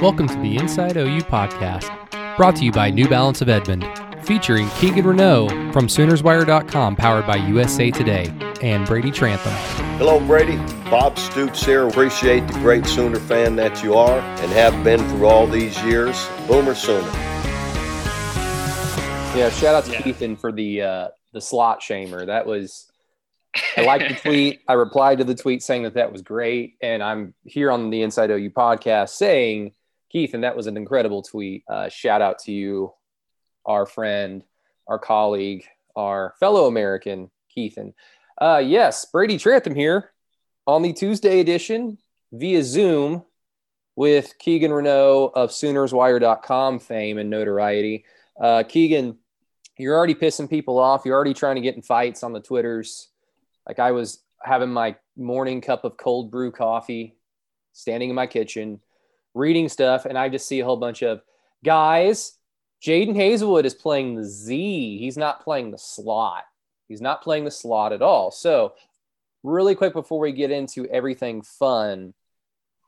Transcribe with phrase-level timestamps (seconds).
[0.00, 1.88] Welcome to the Inside OU podcast,
[2.36, 3.84] brought to you by New Balance of Edmond,
[4.24, 8.32] featuring Keegan Renault from SoonersWire.com, powered by USA Today,
[8.62, 9.52] and Brady Trantham.
[9.98, 10.56] Hello, Brady.
[10.88, 11.88] Bob Stoops here.
[11.88, 16.28] Appreciate the great Sooner fan that you are and have been through all these years.
[16.46, 17.08] Boomer Sooner.
[19.36, 20.06] Yeah, shout out to Yeah.
[20.06, 22.26] Ethan for the uh, the slot shamer.
[22.26, 22.90] That was
[23.76, 24.60] I liked the tweet.
[24.68, 28.02] I replied to the tweet saying that that was great, and I'm here on the
[28.02, 29.72] Inside OU podcast saying,
[30.10, 31.64] Keith, and that was an incredible tweet.
[31.68, 32.92] Uh, shout out to you,
[33.66, 34.42] our friend,
[34.86, 35.64] our colleague,
[35.96, 37.92] our fellow American, Keithan.
[38.40, 40.12] Uh, yes, Brady Trantham here
[40.66, 41.98] on the Tuesday edition
[42.32, 43.24] via Zoom
[43.96, 48.04] with Keegan Renault of SoonersWire.com fame and notoriety.
[48.40, 49.18] Uh, Keegan,
[49.76, 51.02] you're already pissing people off.
[51.04, 53.08] You're already trying to get in fights on the Twitters.
[53.66, 57.16] Like I was having my morning cup of cold brew coffee,
[57.72, 58.80] standing in my kitchen,
[59.38, 61.22] reading stuff, and I just see a whole bunch of
[61.64, 62.34] guys.
[62.82, 64.98] Jadon Haselwood is playing the Z.
[64.98, 66.44] He's not playing the slot.
[66.88, 68.30] He's not playing the slot at all.
[68.30, 68.74] So,
[69.42, 72.14] really quick before we get into everything fun,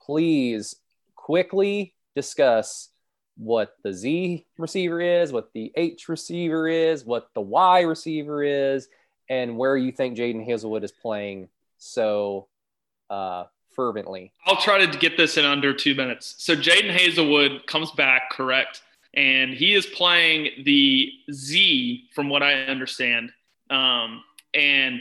[0.02, 0.76] please
[1.14, 2.88] quickly discuss
[3.36, 8.88] what the Z receiver is, what the H receiver is, what the Y receiver is,
[9.28, 12.48] and where you think Jadon Haselwood is playing so
[13.08, 14.32] uh, fervently.
[14.46, 16.34] I'll try to get this in under two minutes.
[16.38, 18.82] So Jadon Haselwood comes back, correct?
[19.14, 23.30] And he is playing the Z, from what I understand.
[23.70, 24.22] Um,
[24.54, 25.00] and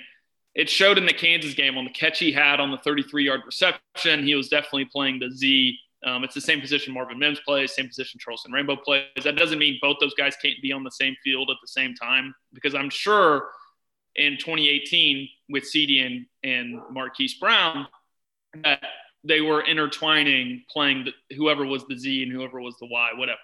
[0.55, 3.41] it showed in the Kansas game on the catch he had on the 33 yard
[3.45, 4.23] reception.
[4.23, 5.77] He was definitely playing the Z.
[6.05, 9.05] Um, it's the same position Marvin Mims plays, same position Charleston Rambo plays.
[9.23, 11.93] That doesn't mean both those guys can't be on the same field at the same
[11.93, 13.49] time, because I'm sure
[14.15, 17.87] in 2018 with CeeDee and, and Marquise Brown
[18.63, 18.83] that
[19.23, 23.39] they were intertwining, playing the, whoever was the Z and whoever was the Y, whatever.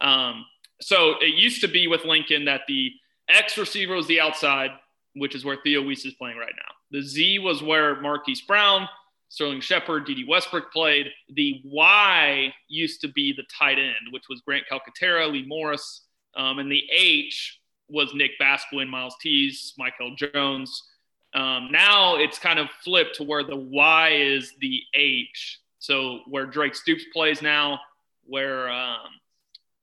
[0.00, 0.44] Um,
[0.80, 2.92] so it used to be with Lincoln that the
[3.28, 4.70] X receiver was the outside,
[5.14, 6.72] which is where Theo Wease is playing right now.
[6.90, 8.88] The Z was where Marquise Brown,
[9.28, 11.08] Sterling Shepard, Dede Westbrook played.
[11.30, 16.02] The Y used to be the tight end, which was Grant Calcaterra, Lee Morris.
[16.36, 17.58] Um, and the H
[17.88, 20.88] was Nick Basquine, Myles Tease, Michael Jones.
[21.34, 25.60] Um, now it's kind of flipped to where the Y is the H.
[25.78, 27.80] So where Drake Stoops plays now,
[28.24, 29.08] where um,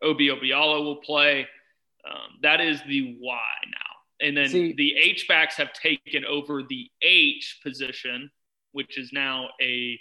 [0.02, 1.48] Obi Obialo will play,
[2.10, 3.40] um, that is the Y
[3.72, 4.26] now.
[4.28, 8.30] And then See- the H backs have taken over the H position,
[8.72, 10.00] which is now a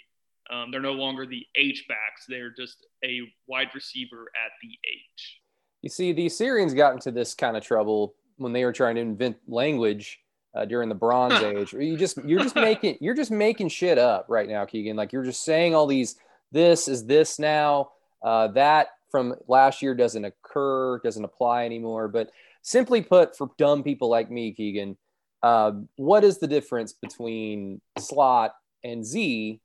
[0.51, 2.25] um, they're no longer the H backs.
[2.29, 5.39] They're just a wide receiver at the H.
[5.81, 9.01] You see, the Assyrians got into this kind of trouble when they were trying to
[9.01, 10.19] invent language
[10.55, 11.73] uh, during the Bronze Age.
[11.73, 14.95] You just you're just making you're just making shit up right now, Keegan.
[14.95, 16.15] Like you're just saying all these.
[16.51, 17.91] This is this now.
[18.23, 22.07] Uh, that from last year doesn't occur, doesn't apply anymore.
[22.07, 24.97] But simply put, for dumb people like me, Keegan,
[25.43, 29.59] uh, what is the difference between slot and Z?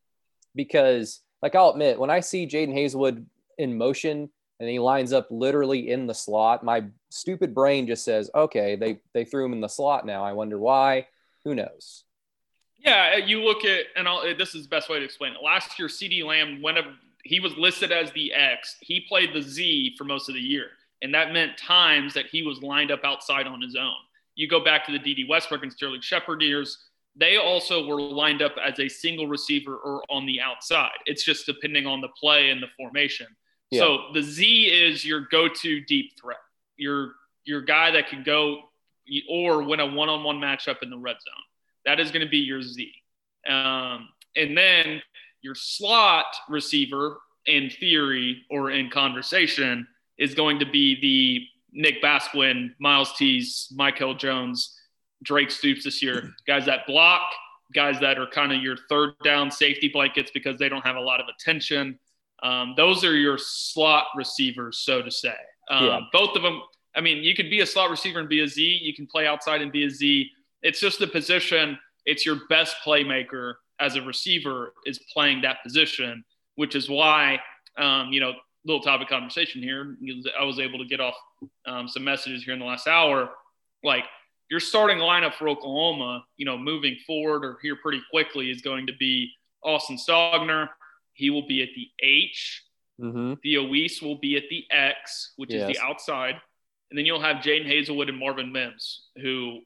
[0.54, 3.24] Because, like I'll admit, when I see Jadon Haselwood
[3.58, 8.30] in motion and he lines up literally in the slot, my stupid brain just says,
[8.34, 10.22] "Okay, they they threw him in the slot now.
[10.22, 11.08] I wonder why.
[11.44, 12.04] Who knows?"
[12.78, 15.32] Yeah, uh, you look at, and I'll, uh, this is the best way to explain
[15.32, 15.42] it.
[15.42, 16.78] Last year, CeeDee Lamb, went
[17.24, 18.76] he was listed as the X.
[18.80, 20.68] He played the Z for most of the year,
[21.02, 23.96] and that meant times that he was lined up outside on his own.
[24.34, 26.78] You go back to the Dede Westbrook and Sterling Shepard years;
[27.16, 30.98] they also were lined up as a single receiver or on the outside.
[31.06, 33.26] It's just depending on the play and the formation.
[33.70, 33.80] Yeah.
[33.80, 36.38] So the Z is your go-to deep threat.
[36.76, 37.12] Your
[37.44, 38.58] your guy that can go
[39.28, 41.44] or win a one-on-one matchup in the red zone.
[41.84, 42.92] That is going to be your Z.
[43.48, 45.02] Um, and then
[45.42, 49.86] your slot receiver, in theory or in conversation,
[50.18, 54.78] is going to be the Nick Basquine, Myles Tease, Michael Jones,
[55.22, 56.32] Drake Stoops this year.
[56.46, 57.22] Guys that block,
[57.74, 61.00] guys that are kind of your third down safety blankets because they don't have a
[61.00, 61.98] lot of attention.
[62.42, 65.34] Um, those are your slot receivers, so to say.
[65.70, 66.00] Um, Yeah.
[66.12, 66.62] Both of them.
[66.94, 68.62] I mean, you could be a slot receiver and be a Z.
[68.82, 70.28] You can play outside and be a Z.
[70.62, 71.78] It's just the position.
[72.06, 76.24] It's your best playmaker as a receiver is playing that position,
[76.56, 77.40] which is why,
[77.78, 78.34] um, you know,
[78.64, 79.96] little topic conversation here.
[80.38, 81.14] I was able to get off
[81.66, 83.30] um, some messages here in the last hour.
[83.84, 84.04] Like
[84.50, 88.86] your starting lineup for Oklahoma, you know, moving forward or here pretty quickly is going
[88.86, 89.30] to be
[89.64, 90.68] Austin Stogner.
[91.20, 92.64] He will be at the H.
[92.98, 93.34] Mm-hmm.
[93.42, 96.36] Theo Wease will be at the X, which is the outside.
[96.90, 99.60] And then you'll have Jaden Hazelwood and Marvin Mims, who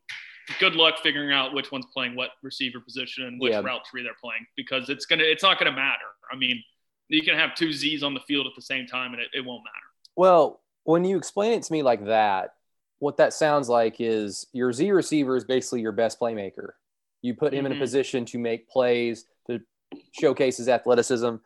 [0.58, 3.60] good luck figuring out which one's playing what receiver position and which Yeah.
[3.60, 6.10] route tree they're playing because it's gonna it's not gonna matter.
[6.30, 6.62] I mean,
[7.08, 9.44] You can have two Z's on the field at the same time, and it, it
[9.44, 9.86] won't matter.
[10.16, 12.54] Well, when you explain it to me like that,
[12.98, 16.70] what that sounds like is your Z receiver is basically your best playmaker.
[17.20, 17.66] You put him mm-hmm.
[17.66, 17.82] in a mm-hmm.
[17.82, 19.60] position to make plays, to
[20.12, 21.36] showcase his athleticism.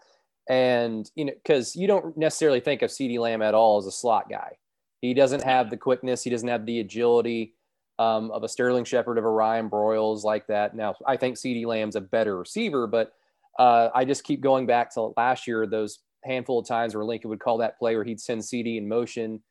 [0.48, 3.92] And, you know, because you don't necessarily think of CeeDee Lamb at all as a
[3.92, 4.56] slot guy.
[5.00, 7.54] He doesn't have the quickness, he doesn't have the agility
[7.98, 10.74] um, of a Sterling Shepard, of a Ryan Broyles like that.
[10.74, 13.12] Now, I think CeeDee Lamb's a better receiver, but
[13.58, 17.30] uh, I just keep going back to last year, those handful of times where Lincoln
[17.30, 19.42] would call that play where he'd send CeeDee in motion.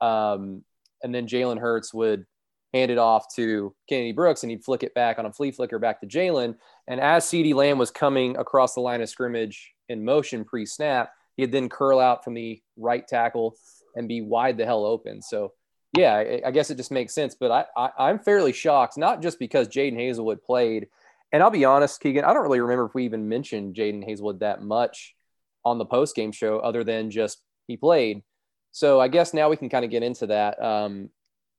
[0.00, 0.64] Um,
[1.02, 2.26] and then Jalen Hurts would
[2.74, 5.78] hand it off to Kennedy Brooks and he'd flick it back on a flea flicker
[5.78, 6.56] back to Jalen.
[6.86, 11.10] And as CeeDee Lamb was coming across the line of scrimmage in motion pre snap,
[11.36, 13.56] he'd then curl out from the right tackle
[13.96, 15.22] and be wide the hell open.
[15.22, 15.52] So,
[15.96, 17.34] yeah, I, I guess it just makes sense.
[17.38, 20.88] But I, I, am fairly shocked, not just because Jadon Haselwood played.
[21.32, 24.40] And I'll be honest, Keegan, I don't really remember if we even mentioned Jadon Haselwood
[24.40, 25.14] that much
[25.64, 28.22] on the post game show, other than just he played.
[28.72, 30.62] So I guess now we can kind of get into that.
[30.62, 31.10] Um,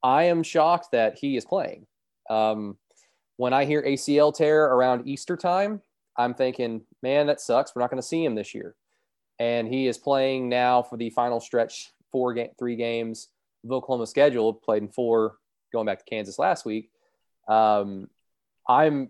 [0.04, 1.86] I am shocked that he is playing.
[2.30, 2.78] Um,
[3.38, 5.82] when I hear ACL tear around Easter time,
[6.18, 7.74] I'm thinking, man, that sucks.
[7.74, 8.76] We're not going to see him this year.
[9.40, 13.30] And he is playing now for the final stretch, four game, three games
[13.64, 15.38] of Oklahoma schedule, played in four,
[15.72, 16.90] going back to Kansas last week.
[17.48, 18.10] Um,
[18.68, 19.10] I'm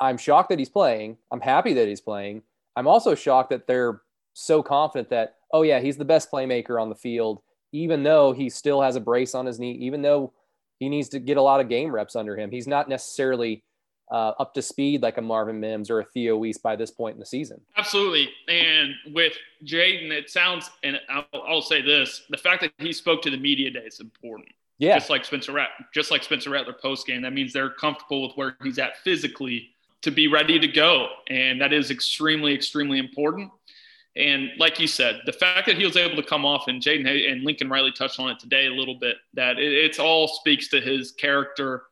[0.00, 1.18] I'm shocked that he's playing.
[1.30, 2.42] I'm happy that he's playing.
[2.76, 4.00] I'm also shocked that they're
[4.32, 7.40] so confident that oh yeah, he's the best playmaker on the field,
[7.72, 10.32] even though he still has a brace on his knee, even though
[10.78, 12.50] he needs to get a lot of game reps under him.
[12.50, 13.64] He's not necessarily
[14.10, 17.14] uh, up to speed like a Marvin Mims or a Theo Wease by this point
[17.14, 17.60] in the season.
[17.76, 18.30] Absolutely.
[18.48, 19.34] And with
[19.64, 23.36] Jadon, it sounds, and I'll, I'll, say this: the fact that he spoke to the
[23.36, 24.48] media day is important.
[24.78, 24.96] Yeah.
[24.96, 28.36] Just like Spencer Rat, just like Spencer Rattler post game, that means they're comfortable with
[28.36, 29.70] where he's at physically
[30.02, 33.50] to be ready to go, and that is extremely, extremely important.
[34.18, 37.30] And like you said, the fact that he was able to come off and Jadon
[37.30, 40.66] and Lincoln Riley touched on it today a little bit, that it, it's all speaks
[40.68, 41.84] to his character,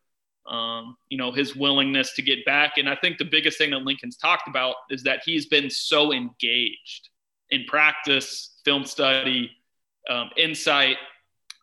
[0.45, 2.73] um, you know, his willingness to get back.
[2.77, 6.11] And I think the biggest thing that Lincoln's talked about is that he's been so
[6.11, 7.09] engaged
[7.49, 9.49] in practice, film study,
[10.09, 10.97] um, insight,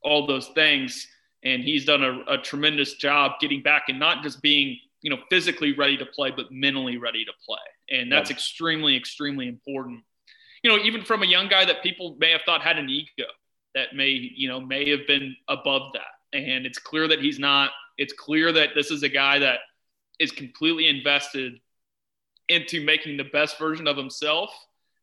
[0.02, 1.06] all those things.
[1.42, 5.18] And he's done a, a tremendous job getting back and not just being, you know,
[5.28, 7.58] physically ready to play, but mentally ready to play.
[7.90, 8.36] And that's yeah.
[8.36, 10.00] extremely, extremely important
[10.64, 13.28] you know, even from a young guy that people may have thought had an ego
[13.74, 16.36] that may, you know, may have been above that.
[16.36, 17.70] And it's clear that he's not.
[17.98, 19.60] It's clear that this is a guy that
[20.18, 21.60] is completely invested
[22.48, 24.50] into making the best version of himself,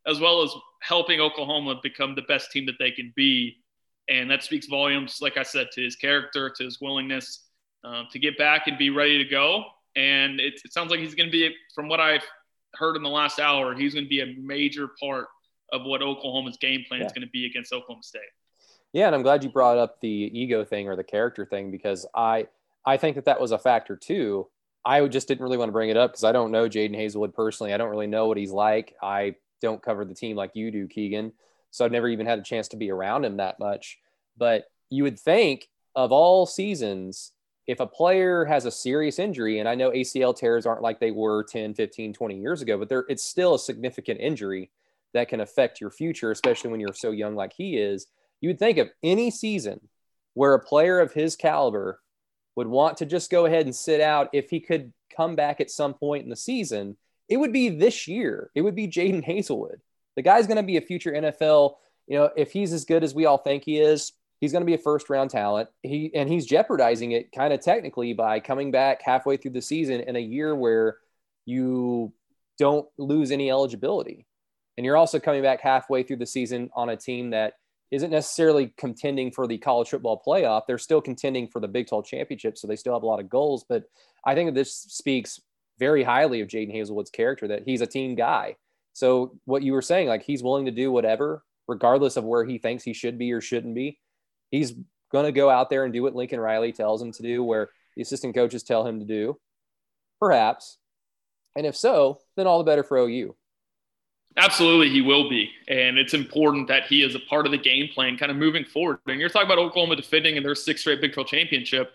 [0.06, 3.56] as well as helping Oklahoma become the best team that they can be.
[4.08, 7.46] And that speaks volumes, like I said, to his character, to his willingness
[7.84, 9.64] um, to get back and be ready to go.
[9.94, 12.24] And it, it sounds like he's going to be, from what I've
[12.74, 15.28] heard in the last hour, he's going to be a major part
[15.72, 17.06] of what Oklahoma's game plan yeah.
[17.06, 18.20] is going to be against Oklahoma State.
[18.92, 22.06] Yeah, and I'm glad you brought up the ego thing or the character thing because
[22.14, 22.48] I
[22.84, 24.48] I think that that was a factor too.
[24.84, 27.34] I just didn't really want to bring it up because I don't know Jadon Haselwood
[27.34, 27.72] personally.
[27.72, 28.94] I don't really know what he's like.
[29.02, 31.32] I don't cover the team like you do, Keegan.
[31.70, 33.98] So I've never even had a chance to be around him that much.
[34.36, 37.32] But you would think of all seasons,
[37.66, 41.12] if a player has a serious injury, and I know ACL tears aren't like they
[41.12, 44.70] were 10, 15, 20 years ago, but they it's still a significant injury
[45.14, 48.06] that can affect your future, especially when you're so young like he is.
[48.40, 49.80] You would think of any season
[50.34, 52.00] where a player of his caliber
[52.56, 55.70] would want to just go ahead and sit out if he could come back at
[55.70, 56.96] some point in the season.
[57.28, 58.50] It would be this year.
[58.54, 59.80] It would be Jadon Haselwood.
[60.16, 61.74] The guy's going to be a future NFL.
[62.06, 64.66] You know, if he's as good as we all think he is, he's going to
[64.66, 65.70] be a first round talent.
[65.82, 70.00] He and he's jeopardizing it kind of technically by coming back halfway through the season
[70.00, 70.96] in a year where
[71.46, 72.12] you
[72.58, 74.26] don't lose any eligibility.
[74.76, 77.54] And you're also coming back halfway through the season on a team that
[77.90, 80.62] isn't necessarily contending for the college football playoff.
[80.66, 83.28] They're still contending for the Big 12 championship, so they still have a lot of
[83.28, 83.64] goals.
[83.68, 83.84] But
[84.24, 85.38] I think this speaks
[85.78, 88.56] very highly of Jadon Haselwood's character that he's a team guy.
[88.94, 92.58] So what you were saying, like he's willing to do whatever, regardless of where he
[92.58, 93.98] thinks he should be or shouldn't be.
[94.50, 94.74] He's
[95.10, 97.70] going to go out there and do what Lincoln Riley tells him to do, where
[97.96, 99.38] the assistant coaches tell him to do,
[100.18, 100.78] perhaps.
[101.56, 103.34] And if so, then all the better for OU.
[104.36, 105.50] Absolutely, he will be.
[105.68, 108.64] And it's important that he is a part of the game plan kind of moving
[108.64, 108.98] forward.
[109.06, 111.92] And you're talking about Oklahoma defending in their sixth straight Big 12 championship.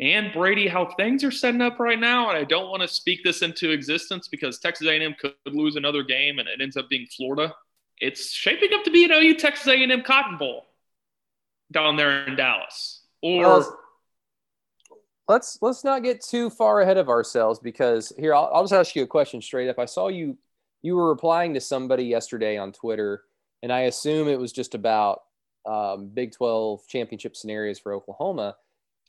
[0.00, 3.24] And Brady, how things are setting up right now, and I don't want to speak
[3.24, 7.06] this into existence because Texas A&M could lose another game and it ends up being
[7.06, 7.54] Florida.
[7.98, 10.66] It's shaping up to be an OU Texas A&M Cotton Bowl
[11.72, 13.04] down there in Dallas.
[13.22, 13.78] Or well,
[15.28, 18.94] let's let's not get too far ahead of ourselves because here I'll, I'll just ask
[18.94, 19.78] you a question straight up.
[19.78, 20.36] I saw you
[20.86, 23.24] you were replying to somebody yesterday on Twitter,
[23.62, 25.22] and I assume it was just about
[25.66, 28.56] um, Big 12 championship scenarios for Oklahoma.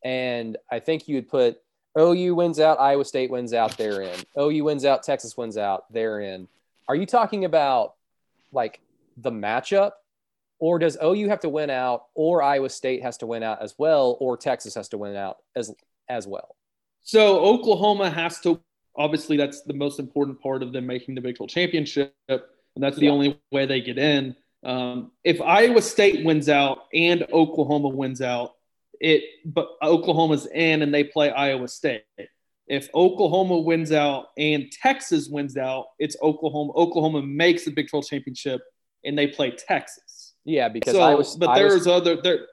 [0.04, 1.62] And I think you had put
[1.98, 4.20] OU wins out, Iowa State wins out, they're in.
[4.40, 6.48] OU wins out, Texas wins out, they're in.
[6.88, 7.94] Are you talking about
[8.52, 8.82] like
[9.18, 9.92] the matchup?
[10.60, 13.76] Or does OU have to win out, or Iowa State has to win out as
[13.78, 15.72] well, or Texas has to win out as
[16.10, 16.56] as well?
[17.04, 18.60] So Oklahoma has to
[18.98, 22.42] obviously that's the most important part of them making the Big 12 championship, and
[22.76, 23.12] that's the yeah.
[23.12, 24.36] only way they get in.
[24.64, 28.56] Um, if Iowa State wins out and Oklahoma wins out,
[29.00, 32.04] it but Oklahoma's in and they play Iowa State.
[32.68, 36.74] If Oklahoma wins out and Texas wins out, it's Oklahoma.
[36.74, 38.62] Oklahoma makes the Big 12 championship
[39.06, 40.34] and they play Texas.
[40.44, 42.48] Yeah, because so, Iowa, but Iowa, there's other there.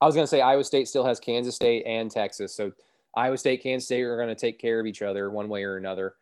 [0.00, 2.72] I was going to say Iowa State still has Kansas State and Texas, so
[3.14, 5.76] Iowa State, Kansas State are going to take care of each other one way or
[5.76, 6.14] another,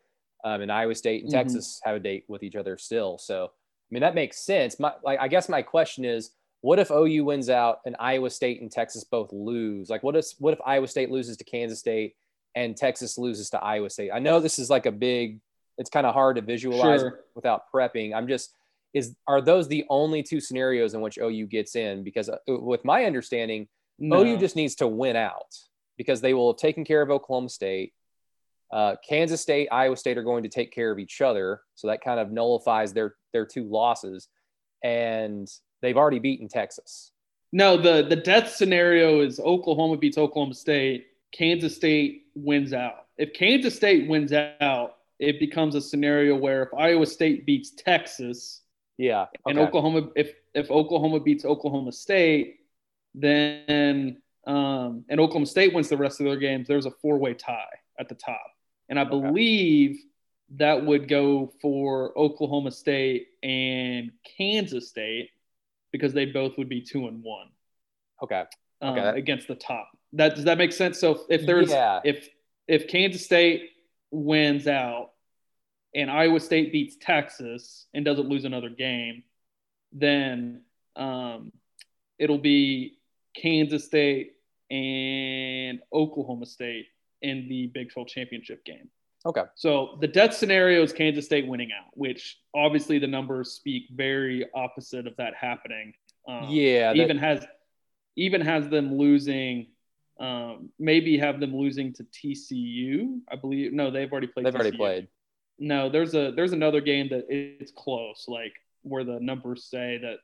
[0.45, 1.41] um, and Iowa State and mm-hmm.
[1.41, 3.19] Texas have a date with each other still.
[3.19, 4.81] So, I mean, that makes sense.
[4.81, 6.31] My like, I guess my question is,
[6.63, 9.89] what if OU wins out and Iowa State and Texas both lose?
[9.89, 12.17] Like, what if what if Iowa State loses to Kansas State
[12.55, 14.11] and Texas loses to Iowa State?
[14.13, 15.41] I know this is like a big.
[15.79, 17.21] It's kind of hard to visualize sure.
[17.35, 18.15] without prepping.
[18.15, 18.55] I'm just
[18.93, 22.03] is are those the only two scenarios in which OU gets in?
[22.03, 23.69] Because uh, with my understanding,
[23.99, 24.23] no.
[24.23, 25.57] OU just needs to win out
[26.01, 27.93] because they will have taken care of Oklahoma State.
[28.73, 32.01] Uh, Kansas State, Iowa State are going to take care of each other, so that
[32.01, 34.29] kind of nullifies their their two losses,
[34.83, 35.47] and
[35.83, 37.13] they've already beaten Texas.
[37.53, 43.05] No, the the death scenario is Oklahoma beats Oklahoma State, Kansas State wins out.
[43.19, 48.63] If Kansas State wins out, it becomes a scenario where if Iowa State beats Texas,
[48.97, 49.25] yeah.
[49.25, 49.31] Okay.
[49.49, 52.61] And Oklahoma, if if Oklahoma beats Oklahoma State,
[53.15, 57.35] then um, and Oklahoma State wins the rest of their games, there's a four way
[57.35, 58.47] tie at the top.
[58.89, 59.11] And I okay.
[59.11, 59.99] believe
[60.57, 65.31] that would go for Oklahoma State and Kansas State
[65.93, 67.49] because they both would be two and one.
[68.23, 68.45] Okay.
[68.81, 69.19] Um, okay.
[69.19, 69.91] Against the top.
[70.15, 70.99] That does that make sense?
[70.99, 72.01] So if there's yeah.
[72.05, 72.29] if
[72.67, 73.71] if Kansas State
[74.11, 75.11] wins out
[75.95, 79.23] and Iowa State beats Texas and doesn't lose another game,
[79.93, 80.63] then
[80.97, 81.53] um,
[82.19, 82.99] it'll be
[83.35, 84.33] Kansas State
[84.71, 86.87] and Oklahoma State
[87.23, 88.89] in the Big 12 championship game.
[89.27, 89.43] Okay.
[89.55, 94.47] So the death scenario is Kansas State winning out, which obviously the numbers speak very
[94.55, 95.93] opposite of that happening.
[96.27, 96.93] Um, yeah.
[96.93, 96.97] That...
[96.97, 97.47] Even has
[98.17, 99.69] even has them losing.
[100.19, 103.21] Um, maybe have them losing to TCU.
[103.31, 103.73] I believe.
[103.73, 104.47] No, they've already played.
[104.47, 104.57] They've TCU.
[104.57, 105.09] already played.
[105.59, 110.17] No, there's a there's another game that it's close, like where the numbers say that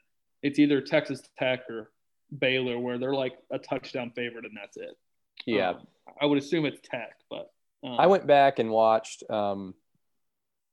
[0.42, 1.90] it's either Texas Tech or
[2.36, 4.96] Baylor, where they're like a touchdown favorite, and that's it.
[5.44, 5.86] Yeah, um,
[6.20, 7.52] I would assume it's Tech, but
[7.84, 9.28] um, I went back and watched.
[9.30, 9.74] Um,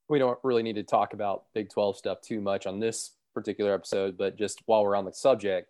[0.10, 3.74] we don't really need to talk about Big Twelve stuff too much on this particular
[3.74, 5.69] episode, but just while we're on the subject,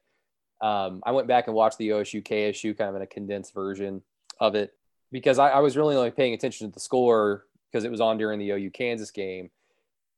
[0.61, 4.01] um, I went back and watched the OSU KSU kind of in a condensed version
[4.39, 4.73] of it
[5.11, 8.17] because I, I was really only paying attention to the score because it was on
[8.17, 9.49] during the OU Kansas game.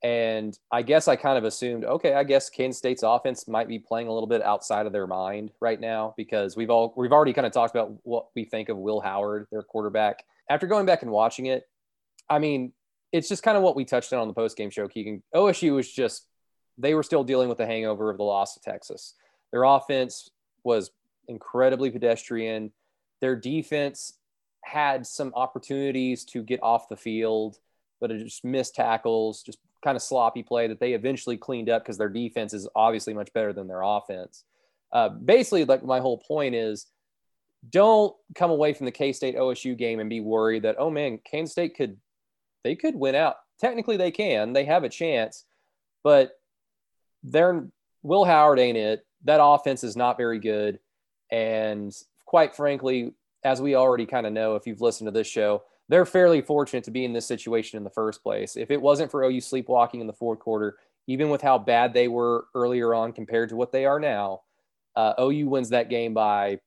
[0.06, 3.80] And I guess I kind of assumed, okay, I guess Kansas State's offense might be
[3.80, 7.34] playing a little bit outside of their mind right now because we've all we've already
[7.34, 10.24] kind of talked about what we think of Will Howard, their quarterback.
[10.48, 11.68] After going back and watching it,
[12.30, 12.72] I mean,
[13.12, 14.88] it's just kind of what we touched on on the post game show.
[14.88, 16.28] Keegan OSU was just
[16.78, 19.16] they were still dealing with the hangover of the loss to Texas.
[19.52, 20.30] Their offense
[20.64, 20.92] was
[21.28, 22.72] incredibly pedestrian.
[23.22, 24.14] Their defense
[24.64, 27.58] had some opportunities to get off the field,
[28.00, 31.84] but it just missed tackles, just kind of sloppy play that they eventually cleaned up
[31.84, 34.44] because their defense is obviously much better than their offense.
[34.92, 36.88] Uh, basically, like my whole point is
[37.70, 41.20] don't come away from the K State OSU game and be worried that, oh man,
[41.24, 41.98] Kansas State could,
[42.64, 43.36] they could win out.
[43.60, 45.46] Technically, they can, they have a chance,
[46.04, 46.32] but
[47.24, 47.68] they're,
[48.02, 49.06] Will Howard ain't it.
[49.26, 50.80] That offense is not very good.
[51.32, 53.14] And quite frankly,
[53.44, 56.84] as we already kind of know, if you've listened to this show, they're fairly fortunate
[56.86, 58.56] to be in this situation in the first place.
[58.56, 60.78] If it wasn't for OU sleepwalking in the fourth quarter,
[61.08, 64.42] even with how bad they were earlier on compared to what they are now,
[64.96, 66.60] uh, OU wins that game by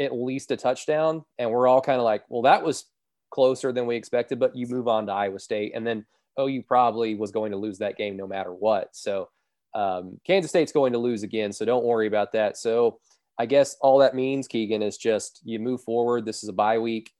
[0.00, 1.24] at least a touchdown.
[1.38, 2.86] And we're all kind of like, well, that was
[3.30, 5.72] closer than we expected, but you move on to Iowa State.
[5.74, 6.06] And then
[6.40, 8.96] OU probably was going to lose that game no matter what.
[8.96, 9.28] So
[9.74, 11.52] um, Kansas State's going to lose again.
[11.52, 12.56] So don't worry about that.
[12.56, 12.98] So
[13.38, 16.24] I guess all that means, Keegan, is just you move forward.
[16.24, 17.12] This is a bye week.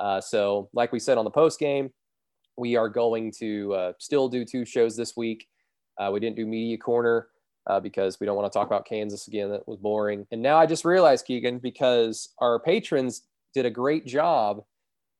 [0.00, 1.90] Uh, so, like we said on the post game,
[2.56, 5.46] we are going to uh, still do two shows this week.
[5.98, 7.28] Uh, we didn't do Media Corner
[7.66, 9.50] uh, because we don't want to talk about Kansas again.
[9.50, 10.26] That was boring.
[10.30, 13.22] And now I just realized, Keegan, because our patrons
[13.54, 14.64] did a great job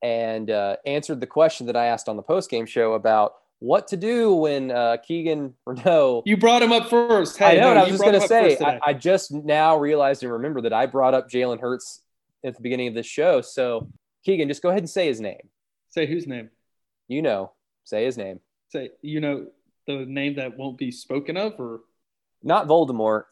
[0.02, 3.88] and uh, answered the question that I asked on the post game show about what
[3.88, 6.22] to do when uh, Keegan Renault.
[6.24, 7.36] You brought him up first.
[7.36, 7.74] Hey, I know.
[7.74, 10.72] No, I was just going to say, I, I, just now realized and remember that
[10.72, 12.00] I brought up Jalen Hurts
[12.42, 13.42] at the beginning of this show.
[13.42, 13.90] So,
[14.24, 15.48] Keegan, just go ahead and say his name.
[15.88, 16.50] Say whose name?
[17.08, 17.52] You know,
[17.84, 18.40] say his name.
[18.68, 19.46] Say, you know,
[19.86, 21.80] the name that won't be spoken of, or
[22.42, 23.24] not Voldemort.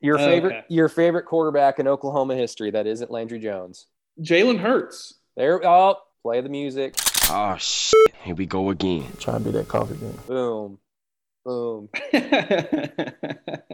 [0.00, 0.64] Your favorite, okay.
[0.68, 3.86] your favorite quarterback in Oklahoma history that isn't Landry Jones.
[4.20, 5.14] Jalen Hurts.
[5.36, 5.64] There.
[5.64, 6.96] Oh, play the music.
[7.28, 7.94] Oh shit!
[8.22, 9.06] Here we go again.
[9.18, 10.18] Trying to be that coffee game.
[10.26, 10.78] Boom,
[11.44, 11.88] boom.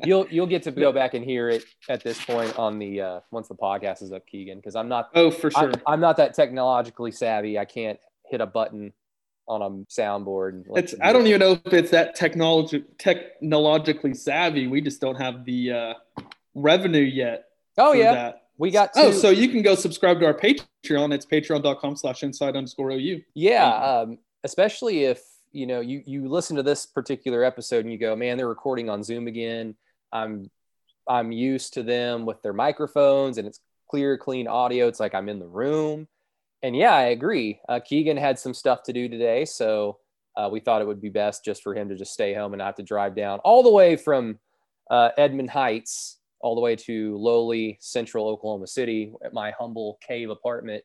[0.04, 3.20] you'll you'll get to go back and hear it at this point on the uh,
[3.30, 4.58] once the podcast is up, Keegan.
[4.58, 5.11] Because I'm not.
[5.14, 5.70] Oh, for sure.
[5.70, 7.58] I'm, I'm not that technologically savvy.
[7.58, 8.92] I can't hit a button
[9.49, 10.64] on a soundboard.
[10.75, 14.66] It's, I don't even know if it's that technology technologically savvy.
[14.66, 15.94] We just don't have the uh,
[16.54, 17.44] revenue yet.
[17.78, 18.42] Oh yeah, that.
[18.58, 18.90] we got.
[18.96, 21.12] Oh, so you can go subscribe to our Patreon.
[21.12, 23.20] It's patreon.com/slash inside underscore ou.
[23.35, 25.23] Yeah, um, especially if
[25.56, 28.90] you know you you listen to this particular episode and you go, man, they're recording
[28.90, 29.75] on Zoom again.
[30.12, 30.50] I'm
[31.08, 33.60] I'm used to them with their microphones and it's
[33.90, 34.88] clear, clean audio.
[34.88, 36.08] It's like I'm in the room
[36.62, 37.60] and yeah, I agree.
[37.68, 39.98] Uh, Keegan had some stuff to do today, so
[40.36, 42.58] uh, we thought it would be best just for him to just stay home and
[42.58, 44.38] not to drive down all the way from
[44.90, 50.30] uh, Edmond Heights all the way to lowly central Oklahoma City at my humble cave
[50.30, 50.84] apartment.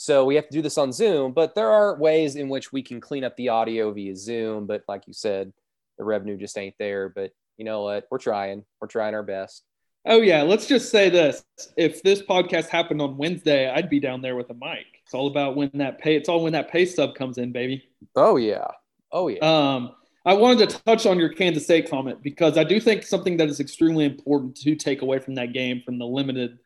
[0.00, 2.82] So we have to do this on Zoom, but there are ways in which we
[2.82, 4.66] can clean up the audio via Zoom.
[4.66, 5.52] But like you said,
[5.98, 7.10] the revenue just ain't there.
[7.10, 8.08] But you know what?
[8.10, 8.64] We're trying.
[8.80, 9.62] We're trying our best.
[10.06, 11.44] Oh yeah, let's just say this:
[11.76, 14.86] if this podcast happened on Wednesday, I'd be down there with a mic.
[15.04, 16.16] It's all about when that pay.
[16.16, 17.84] It's all when that pay stub comes in, baby.
[18.16, 18.68] Oh yeah,
[19.12, 19.40] oh yeah.
[19.42, 19.92] Um,
[20.24, 23.50] I wanted to touch on your Kansas State comment because I do think something that
[23.50, 26.58] is extremely important to take away from that game, from the limited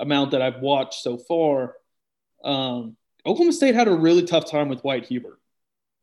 [0.00, 1.76] amount that I've watched so far.
[2.44, 5.38] Um, Oklahoma State had a really tough time with Wyatt Hubert.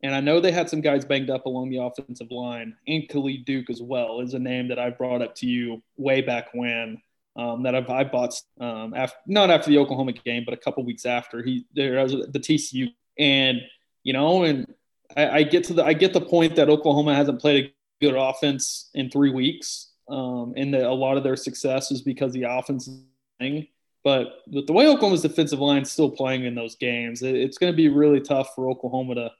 [0.03, 3.45] And I know they had some guys banged up along the offensive line, and Khalid
[3.45, 7.01] Duke as well is a name that I brought up to you way back when.
[7.35, 10.83] Um, that I've, I bought um, after, not after the Oklahoma game, but a couple
[10.83, 13.61] weeks after he there was the TCU, and
[14.03, 14.73] you know, and
[15.15, 18.15] I, I, get to the I get the point that Oklahoma hasn't played a good
[18.15, 22.43] offense in three weeks, um, and that a lot of their success is because the
[22.43, 22.89] offense
[23.39, 23.67] playing.
[24.07, 27.57] But with the way Oklahoma's defensive line is still playing in those games, it, it's
[27.57, 29.31] going to be really tough for Oklahoma to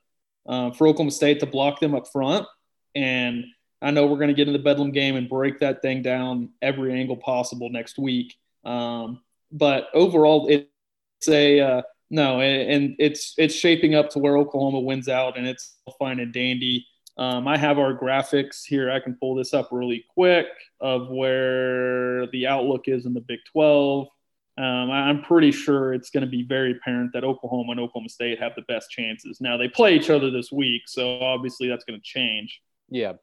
[0.45, 2.45] uh, for Oklahoma State to block them up front.
[2.93, 3.45] And
[3.81, 6.49] I know we're going to get in the Bedlam game and break that thing down
[6.61, 8.35] every angle possible next week.
[8.65, 9.21] Um,
[9.53, 15.07] but overall, it's a uh, no, and it's it's shaping up to where Oklahoma wins
[15.07, 16.85] out, and it's fine and dandy.
[17.17, 18.91] Um, I have our graphics here.
[18.91, 20.47] I can pull this up really quick
[20.81, 24.09] of where the outlook is in the Big 12.
[24.57, 28.39] Um, I'm pretty sure it's going to be very apparent that Oklahoma and Oklahoma State
[28.39, 29.39] have the best chances.
[29.39, 32.59] Now they play each other this week, so obviously that's going to change.
[32.89, 33.13] Yeah,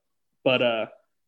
[0.45, 0.87] but uh,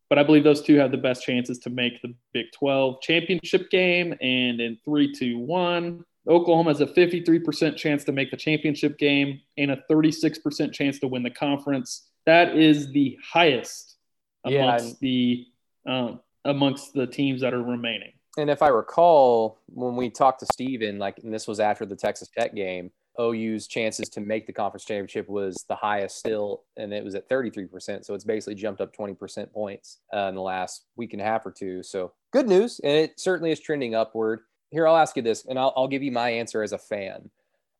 [0.09, 3.69] but I believe those two have the best chances to make the Big 12 championship
[3.69, 4.13] game.
[4.21, 9.41] And in three, two, one, Oklahoma has a 53% chance to make the championship game
[9.57, 12.07] and a 36% chance to win the conference.
[12.25, 13.97] That is the highest
[14.45, 14.93] amongst yeah.
[15.01, 15.45] the
[15.85, 20.45] um, amongst the teams that are remaining and if I recall, when we talked to
[20.51, 24.53] Steven, like, and this was after the Texas Tech game, OU's chances to make the
[24.53, 28.05] conference championship was the highest still, and it was at 33%.
[28.05, 31.45] So it's basically jumped up 20% points uh, in the last week and a half
[31.45, 31.81] or two.
[31.81, 34.41] So good news, and it certainly is trending upward.
[34.69, 37.29] Here, I'll ask you this, and I'll, I'll give you my answer as a fan.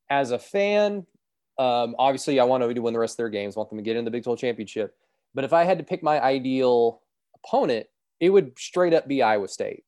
[0.09, 1.05] As a fan,
[1.59, 3.83] um, obviously, I want OU to win the rest of their games, want them to
[3.83, 4.95] get in the Big 12 championship.
[5.35, 7.01] But if I had to pick my ideal
[7.35, 7.87] opponent,
[8.19, 9.83] it would straight up be Iowa State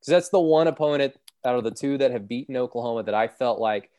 [0.00, 3.28] because that's the one opponent out of the two that have beaten Oklahoma that I
[3.28, 3.90] felt like,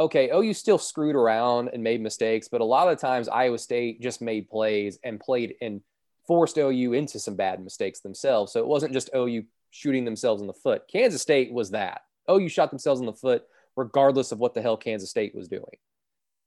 [0.00, 4.00] okay, OU still screwed around and made mistakes, but a lot of times Iowa State
[4.00, 5.82] just made plays and played and
[6.26, 8.52] forced OU into some bad mistakes themselves.
[8.52, 10.82] So it wasn't just OU shooting themselves in the foot.
[10.90, 12.02] Kansas State was that.
[12.30, 13.44] OU shot themselves in the foot
[13.76, 15.76] regardless of what the hell Kansas State was doing.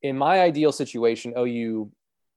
[0.02, 1.92] In my ideal situation, OU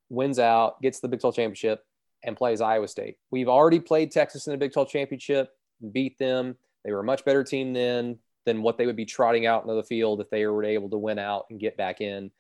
[0.09, 1.85] wins out, gets the Big 12 championship,
[2.25, 3.17] and plays Iowa State.
[3.31, 5.51] We've already played Texas in the Big 12 championship
[5.93, 6.57] beat them.
[6.85, 9.75] They were a much better team then than what they would be trotting out into
[9.75, 12.31] the field if they were able to win out and get back in.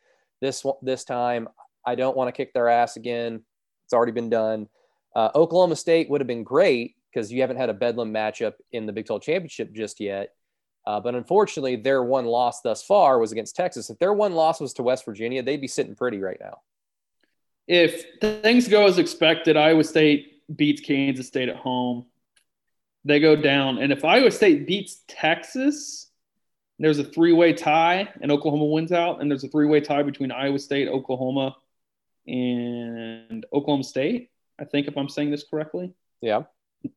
[0.40, 1.48] This this time,
[1.84, 3.42] I don't want to kick their ass again.
[3.84, 4.68] It's already been done.
[5.14, 8.86] Uh, Oklahoma State would have been great because you haven't had a Bedlam matchup in
[8.86, 10.34] the Big 12 championship just yet.
[10.86, 13.90] Uh, but unfortunately, their one loss thus far was against Texas.
[13.90, 16.60] If their one loss was to West Virginia, they'd be sitting pretty right now.
[17.66, 22.06] If things go as expected, Iowa State beats Kansas State at home
[23.08, 23.78] they go down.
[23.78, 26.10] And if Iowa State beats Texas,
[26.78, 29.20] there's a three way tie and Oklahoma wins out.
[29.20, 31.56] And there's a three way tie between Iowa State, Oklahoma,
[32.26, 34.30] and Oklahoma State.
[34.60, 35.92] I think if I'm saying this correctly.
[36.20, 36.42] Yeah.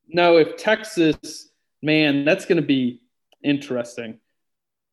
[0.06, 1.48] No, if Texas,
[1.80, 3.00] man, that's going to be
[3.42, 4.18] interesting.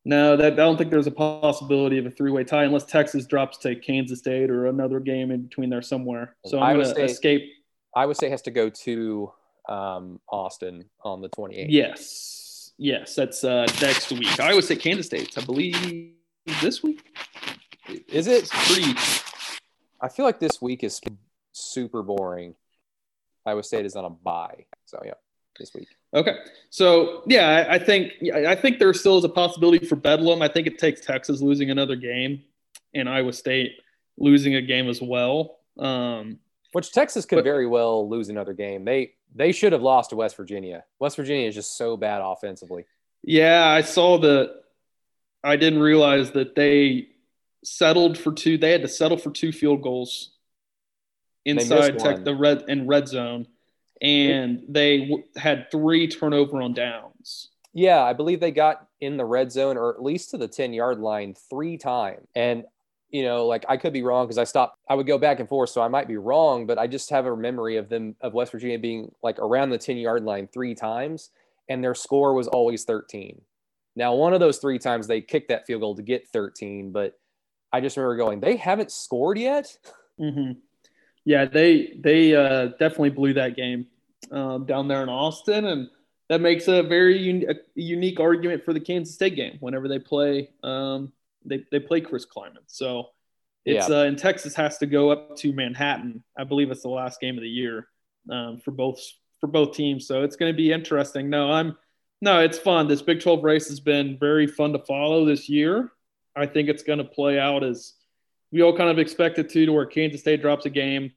[0.05, 3.57] No, that I don't think there's a possibility of a three-way tie unless Texas drops
[3.59, 6.35] to Kansas State or another game in between there somewhere.
[6.45, 7.51] So I'm going to escape.
[7.93, 9.31] Iowa State has to go to
[9.69, 11.67] um, Austin on the 28th.
[11.69, 14.39] Yes, yes, that's uh, next week.
[14.39, 16.13] Iowa State, Kansas State, I believe
[16.61, 17.05] this week.
[18.07, 18.93] Is it pretty?
[20.01, 20.99] I feel like this week is
[21.51, 22.55] super boring.
[23.45, 25.13] Iowa State is on a bye, so yeah,
[25.57, 25.87] this week.
[26.13, 26.35] Okay,
[26.69, 30.41] so yeah, I, I think I think there still is a possibility for Bedlam.
[30.41, 32.43] I think it takes Texas losing another game,
[32.93, 33.73] and Iowa State
[34.17, 35.59] losing a game as well.
[35.77, 36.39] Um,
[36.71, 38.85] Which Texas could but, very well lose another game.
[38.85, 40.83] They they should have lost to West Virginia.
[40.99, 42.85] West Virginia is just so bad offensively.
[43.23, 44.55] Yeah, I saw the.
[45.43, 47.07] I didn't realize that they
[47.63, 48.57] settled for two.
[48.57, 50.31] They had to settle for two field goals
[51.45, 53.47] inside tech, the red in red zone,
[54.01, 57.49] and they w- had three turnover on downs.
[57.73, 60.73] Yeah, I believe they got in the red zone or at least to the 10
[60.73, 62.27] yard line three times.
[62.35, 62.65] And,
[63.09, 65.49] you know, like I could be wrong because I stopped, I would go back and
[65.49, 65.69] forth.
[65.71, 68.51] So I might be wrong, but I just have a memory of them, of West
[68.51, 71.31] Virginia being like around the 10 yard line three times.
[71.67, 73.41] And their score was always 13.
[73.95, 77.19] Now, one of those three times they kicked that field goal to get 13, but
[77.71, 79.77] I just remember going, they haven't scored yet.
[80.19, 80.59] Mm-hmm.
[81.25, 83.87] Yeah, they they uh, definitely blew that game
[84.31, 85.89] um, down there in Austin, and
[86.29, 89.57] that makes a very un- a unique argument for the Kansas State game.
[89.59, 91.11] Whenever they play, um,
[91.49, 93.07] they they play Chris Klieman, so
[93.65, 93.97] it's yeah.
[93.97, 96.23] uh, and Texas has to go up to Manhattan.
[96.37, 97.87] I believe it's the last game of the year
[98.31, 99.01] um, for both
[99.41, 101.29] for both teams, so it's going to be interesting.
[101.29, 101.77] No, I'm
[102.21, 102.87] no, it's fun.
[102.87, 105.91] This Big 12 race has been very fun to follow this year.
[106.35, 107.93] I think it's going to play out as
[108.51, 111.11] we all kind of expected to, to where Kansas State drops a game,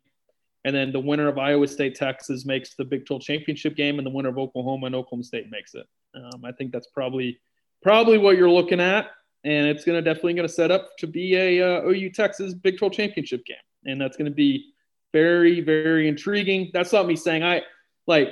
[0.65, 4.07] and then the winner of Iowa State Texas makes the Big 12 championship game, and
[4.07, 5.87] the winner of Oklahoma and Oklahoma State makes it.
[6.15, 7.41] Um, I think that's probably
[7.83, 9.11] probably what you're looking at,
[9.45, 12.55] and it's going to definitely going to set up to be a uh, OU Texas
[12.55, 14.73] Big 12 championship game, and that's going to be
[15.13, 16.71] very very intriguing.
[16.73, 17.63] That's not me saying I
[18.07, 18.29] like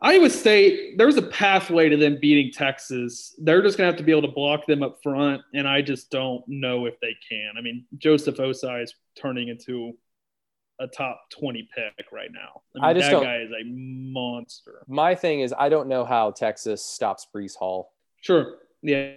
[0.00, 3.34] Iowa State, there's a pathway to them beating Texas.
[3.38, 5.82] They're just going to have to be able to block them up front, and I
[5.82, 7.54] just don't know if they can.
[7.58, 9.94] I mean, Joseph Ossai is turning into
[10.78, 12.62] a top 20 pick right now.
[12.76, 14.84] I, mean, I just that guy is a monster.
[14.86, 17.92] My thing is, I don't know how Texas stops Breece Hall.
[18.20, 18.58] Sure.
[18.82, 19.14] Yeah.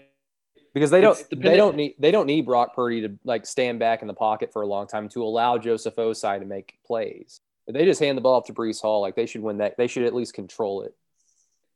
[0.74, 4.02] Because they don't, they don't need, they don't need Brock Purdy to like stand back
[4.02, 7.42] in the pocket for a long time to allow Joseph Ossai to make plays.
[7.68, 9.76] If they just hand the ball off to Breece Hall, like they should win that.
[9.78, 10.96] They should at least control it.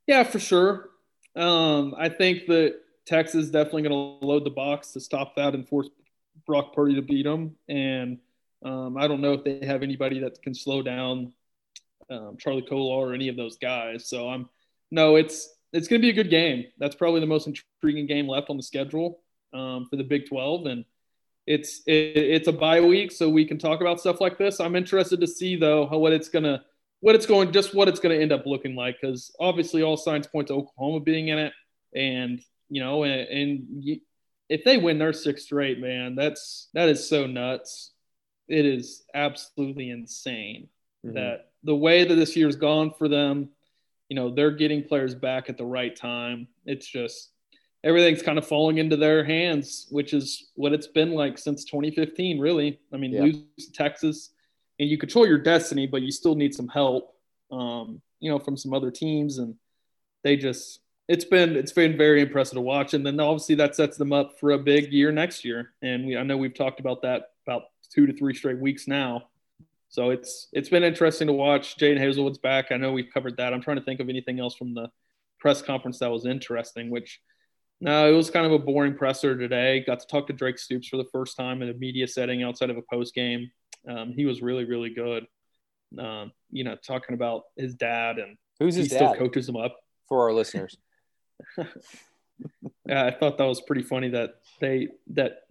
[0.06, 0.90] Yeah, for sure.
[1.34, 5.54] Um, I think that Texas is definitely going to load the box to stop that
[5.54, 5.88] and force
[6.46, 7.56] Brock Purdy to beat them.
[7.68, 8.18] And
[8.64, 11.32] um, I don't know if they have anybody that can slow down
[12.10, 14.08] um, Charlie Kolar or any of those guys.
[14.08, 14.48] So I'm
[14.90, 16.64] no, it's it's going to be a good game.
[16.78, 19.20] That's probably the most intriguing game left on the schedule
[19.52, 20.84] um, for the Big 12, and
[21.46, 24.60] it's it, it's a bye week, so we can talk about stuff like this.
[24.60, 26.64] I'm interested to see though how what it's gonna
[27.00, 30.26] what it's going just what it's gonna end up looking like because obviously all signs
[30.26, 31.52] point to Oklahoma being in it,
[31.94, 34.00] and you know, and, and
[34.48, 37.92] if they win their sixth straight, man, that's that is so nuts.
[38.48, 40.68] It is absolutely insane
[41.04, 41.14] mm-hmm.
[41.14, 43.50] that the way that this year's gone for them,
[44.08, 46.48] you know, they're getting players back at the right time.
[46.64, 47.30] It's just
[47.84, 52.38] everything's kind of falling into their hands, which is what it's been like since 2015,
[52.38, 52.80] really.
[52.92, 53.22] I mean, yeah.
[53.22, 54.30] lose to Texas
[54.78, 57.14] and you control your destiny, but you still need some help,
[57.50, 59.38] um, you know, from some other teams.
[59.38, 59.54] And
[60.22, 62.94] they just, it's been, it's been very impressive to watch.
[62.94, 65.72] And then obviously that sets them up for a big year next year.
[65.82, 69.28] And we, I know we've talked about that about two to three straight weeks now.
[69.88, 71.76] So it's, it's been interesting to watch.
[71.78, 72.66] Jadon Haselwood's back.
[72.70, 73.54] I know we've covered that.
[73.54, 74.90] I'm trying to think of anything else from the
[75.38, 77.20] press conference that was interesting, which,
[77.80, 79.84] no, it was kind of a boring presser today.
[79.86, 82.70] Got to talk to Drake Stoops for the first time in a media setting outside
[82.70, 83.50] of a post game.
[83.88, 85.26] Um, he was really, really good.
[85.98, 89.14] Um, you know, talking about his dad and who's his he dad?
[89.14, 89.76] Still coaches him up
[90.08, 90.76] for our listeners.
[91.58, 95.42] yeah, I thought that was pretty funny that they that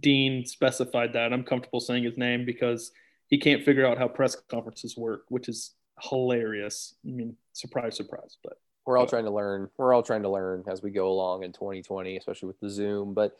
[0.00, 1.32] Dean specified that.
[1.32, 2.90] I'm comfortable saying his name because
[3.34, 6.94] he can't figure out how press conferences work, which is hilarious.
[7.04, 9.68] I mean, surprise, surprise, but we're all trying to learn.
[9.76, 13.12] We're all trying to learn as we go along in 2020, especially with the Zoom.
[13.12, 13.36] But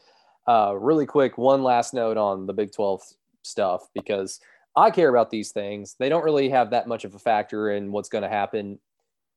[0.48, 3.02] uh, really quick, one last note on the Big 12
[3.44, 4.40] stuff because
[4.74, 5.94] I care about these things.
[5.96, 8.80] They don't really have that much of a factor in what's going to happen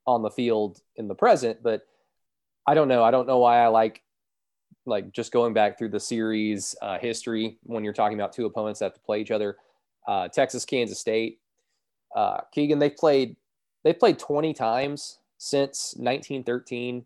[0.07, 1.61] on the field in the present.
[1.61, 1.83] But
[2.65, 3.03] I don't know.
[3.03, 4.01] I don't know why I like
[4.87, 8.79] like just going back through the series uh, history when you're talking about two opponents
[8.79, 9.57] that have to play each other.
[10.07, 11.39] Uh, Texas, Kansas State.
[12.15, 13.35] Uh, Keegan, they've played
[13.83, 17.05] they've played 20 times since 1913,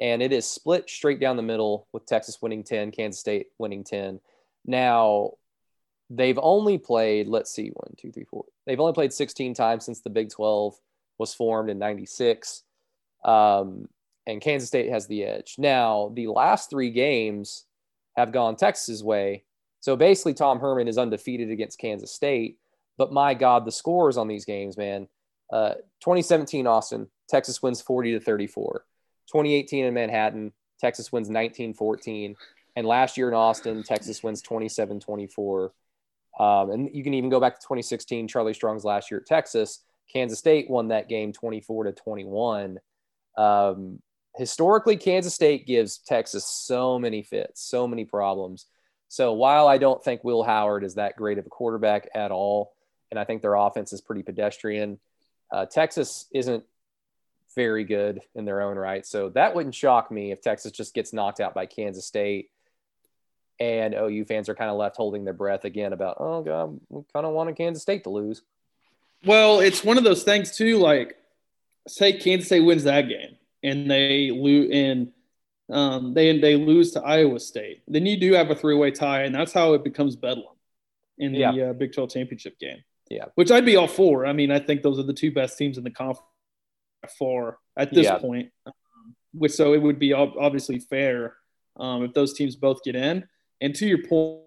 [0.00, 3.84] and it is split straight down the middle with Texas winning 10, Kansas State winning
[3.84, 4.20] 10.
[4.66, 5.32] Now,
[6.10, 8.44] they've only played, let's see, one, two, three, four.
[8.66, 10.74] They've only played 16 times since the Big 12
[11.18, 12.62] was formed in 96.
[13.24, 13.88] Um,
[14.26, 15.56] and Kansas State has the edge.
[15.58, 17.64] Now, the last three games
[18.16, 19.44] have gone Texas's way.
[19.80, 22.58] So basically, Tom Herman is undefeated against Kansas State.
[22.98, 25.08] But my God, the scores on these games, man.
[25.50, 28.84] Uh, 2017 Austin, Texas wins 40 to 34.
[29.28, 32.36] 2018 in Manhattan, Texas wins 19 14.
[32.76, 35.72] And last year in Austin, Texas wins 27 24.
[36.38, 39.80] Um, and you can even go back to 2016, Charlie Strong's last year at Texas.
[40.12, 42.78] Kansas State won that game 24 to 21.
[43.36, 44.00] Um,
[44.36, 48.66] historically, Kansas State gives Texas so many fits, so many problems.
[49.10, 52.72] So while I don't think Will Howard is that great of a quarterback at all,
[53.10, 55.00] and I think their offense is pretty pedestrian,
[55.50, 56.62] uh, Texas isn't
[57.56, 59.04] very good in their own right.
[59.04, 62.50] So that wouldn't shock me if Texas just gets knocked out by Kansas State
[63.58, 67.02] and OU fans are kind of left holding their breath again about, oh, God, we
[67.12, 68.42] kind of wanted Kansas State to lose.
[69.24, 70.78] Well, it's one of those things, too.
[70.78, 71.16] Like,
[71.88, 75.10] say Kansas State wins that game and they lose and
[75.70, 79.22] um, they they lose to Iowa State, then you do have a three way tie,
[79.22, 80.54] and that's how it becomes bedlam
[81.18, 81.50] in the Yeah.
[81.70, 82.82] uh, Big 12 championship game.
[83.10, 83.24] Yeah.
[83.34, 84.24] which I'd be all for.
[84.24, 86.24] I mean, I think those are the two best teams in the conference
[87.18, 88.18] for at this Yeah.
[88.18, 88.52] point.
[88.66, 88.72] Um,
[89.32, 91.34] which so it would be obviously fair
[91.76, 93.26] um, if those teams both get in.
[93.60, 94.42] And to your point,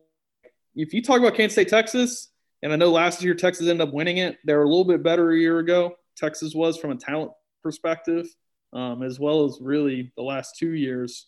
[0.76, 2.30] if you talk about Kansas State, Texas,
[2.62, 5.04] and I know last year Texas ended up winning it, they were a little bit
[5.04, 5.98] better a year ago.
[6.16, 7.32] Texas was from a talent
[7.64, 8.28] perspective,
[8.74, 11.28] um, as well as really the last two years.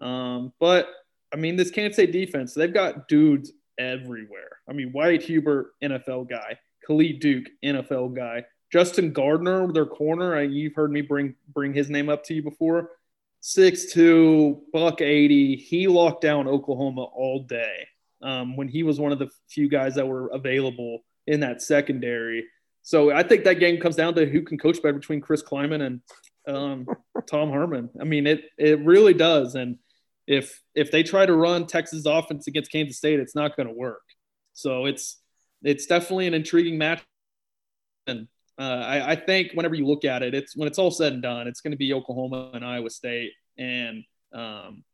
[0.00, 0.88] Um, but
[1.32, 4.58] I mean, this Kansas State defense, they've got dudes everywhere.
[4.68, 10.42] I mean, Wyatt Hubert, NFL guy, Khalid Duke, NFL guy, Justin Gardner, their corner.
[10.42, 12.90] You've heard me bring bring his name up to you before.
[13.40, 15.56] Six two, buck eighty.
[15.56, 17.86] He locked down Oklahoma all day
[18.22, 22.44] um, when he was one of the few guys that were available in that secondary.
[22.82, 25.82] So I think that game comes down to who can coach better between Chris Klieman
[25.82, 26.00] and
[26.46, 26.86] um,
[27.26, 27.90] Tom Herman.
[28.00, 29.54] I mean, it it really does.
[29.54, 29.78] And
[30.26, 33.74] if if they try to run Texas offense against Kansas State, it's not going to
[33.74, 34.02] work.
[34.52, 35.20] So it's
[35.62, 37.02] it's definitely an intriguing match.
[38.06, 38.28] And
[38.58, 41.22] uh, I, I think whenever you look at it, it's when it's all said and
[41.22, 44.84] done, it's going to be Oklahoma and Iowa State, and um,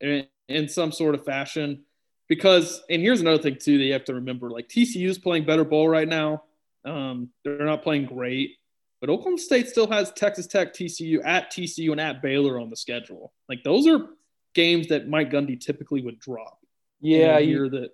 [0.00, 1.84] in, in some sort of fashion.
[2.26, 5.44] Because and here's another thing too that you have to remember: like TCU is playing
[5.44, 6.44] better ball right now.
[6.84, 8.56] Um, they're not playing great,
[9.00, 12.76] but Oklahoma State still has Texas Tech, TCU at TCU, and at Baylor on the
[12.76, 13.32] schedule.
[13.48, 14.08] Like those are
[14.54, 16.58] games that Mike Gundy typically would drop.
[17.00, 17.90] Yeah, hear that.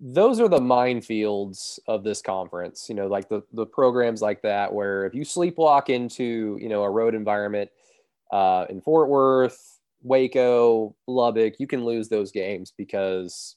[0.00, 4.72] those are the minefields of this conference you know like the the programs like that
[4.72, 7.70] where if you sleepwalk into you know a road environment
[8.30, 13.56] uh, in fort worth waco lubbock you can lose those games because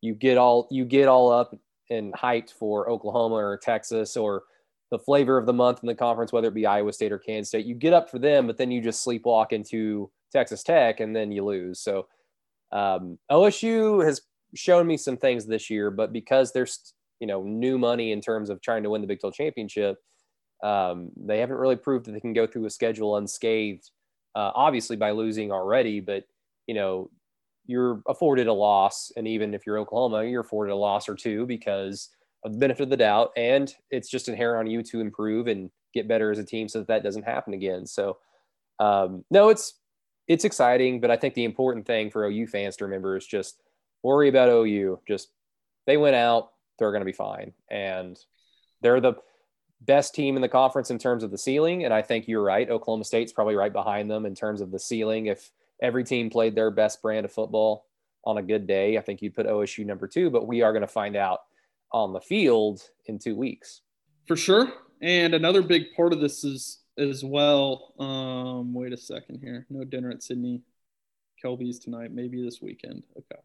[0.00, 1.54] you get all you get all up
[1.90, 4.44] and hyped for oklahoma or texas or
[4.92, 7.48] the flavor of the month in the conference whether it be iowa state or kansas
[7.48, 11.16] state you get up for them but then you just sleepwalk into texas tech and
[11.16, 12.06] then you lose so
[12.70, 14.22] um, osu has
[14.54, 18.50] shown me some things this year, but because there's you know new money in terms
[18.50, 19.98] of trying to win the Big 12 championship,
[20.62, 23.90] um, they haven't really proved that they can go through a schedule unscathed.
[24.34, 26.24] Uh, obviously, by losing already, but
[26.66, 27.10] you know
[27.66, 31.46] you're afforded a loss, and even if you're Oklahoma, you're afforded a loss or two
[31.46, 32.08] because
[32.44, 36.08] the benefit of the doubt, and it's just inherent on you to improve and get
[36.08, 37.86] better as a team so that that doesn't happen again.
[37.86, 38.18] So,
[38.78, 39.74] um, no, it's
[40.28, 43.60] it's exciting, but I think the important thing for OU fans to remember is just
[44.02, 45.00] worry about OU.
[45.06, 45.30] Just
[45.86, 48.18] they went out, they're going to be fine, and
[48.80, 49.14] they're the
[49.80, 51.84] best team in the conference in terms of the ceiling.
[51.84, 52.68] And I think you're right.
[52.68, 55.26] Oklahoma State's probably right behind them in terms of the ceiling.
[55.26, 55.50] If
[55.80, 57.86] every team played their best brand of football
[58.24, 60.30] on a good day, I think you'd put OSU number two.
[60.30, 61.40] But we are going to find out
[61.92, 63.80] on the field in two weeks.
[64.26, 64.72] For sure.
[65.00, 67.94] And another big part of this is as well.
[67.98, 69.66] Um, wait a second here.
[69.70, 70.62] No dinner at Sydney
[71.44, 72.12] Kelby's tonight.
[72.12, 73.02] Maybe this weekend.
[73.16, 73.40] Okay.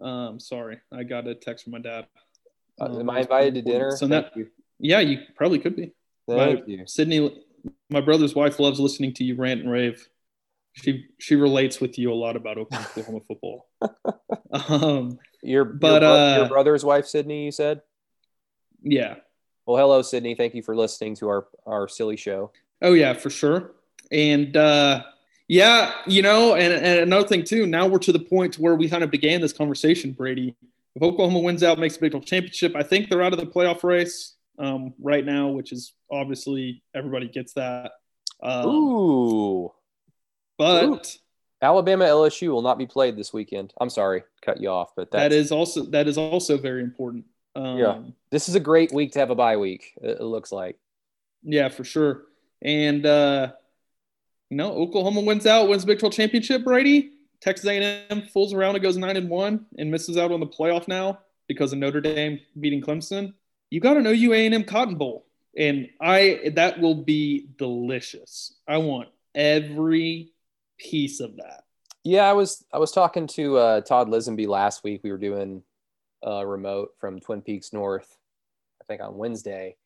[0.00, 2.06] Um, sorry, I got a text from my dad.
[2.80, 3.96] Uh, Um, am I invited to dinner?
[3.96, 4.48] So that, you.
[4.78, 5.92] yeah, you probably could be.
[6.28, 6.86] Thank My- you.
[6.86, 7.44] Sydney,
[7.90, 10.08] my brother's wife loves listening to you rant and rave.
[10.74, 13.66] She she relates with you a lot about Oklahoma football.
[14.52, 17.82] Um, Your, But, your, uh, your brother's wife, Sydney, you said?
[18.82, 19.16] yeah.
[19.66, 20.34] Well, hello, Sydney.
[20.34, 22.50] Thank you for listening to our, our silly show.
[22.82, 23.72] Oh yeah, for sure.
[24.10, 25.04] And uh,
[25.46, 27.66] yeah, you know, and, and another thing too.
[27.66, 30.56] Now we're to the point where we kind of began this conversation, Brady.
[30.96, 33.46] if Oklahoma wins out, makes a Big 12 championship, I think they're out of the
[33.46, 37.92] playoff race um, right now, which is obviously everybody gets that.
[38.42, 39.72] Um, Ooh.
[40.58, 41.00] but Ooh.
[41.62, 43.72] Alabama LSU will not be played this weekend.
[43.80, 47.24] I'm sorry, cut you off, but that's, that is also that is also very important.
[47.54, 48.00] Um, Yeah.
[48.30, 49.92] this is a great week to have a bye week.
[50.02, 50.76] It, looks like.
[51.44, 52.24] Yeah, for sure.
[52.60, 53.52] And uh,
[54.50, 56.64] you know, Oklahoma wins out, wins the Big 12 championship.
[56.64, 60.46] Brady, Texas A&M fools around and goes nine and one, and misses out on the
[60.46, 63.34] playoff now because of Notre Dame beating Clemson.
[63.70, 68.54] You got an OU A&M Cotton Bowl, and I that will be delicious.
[68.66, 70.31] I want every
[70.82, 71.64] piece of that.
[72.04, 75.02] Yeah, I was I was talking to uh, Todd Lisenby last week.
[75.04, 75.62] We were doing
[76.22, 78.16] a remote from Twin Peaks North,
[78.80, 79.76] I think on Wednesday,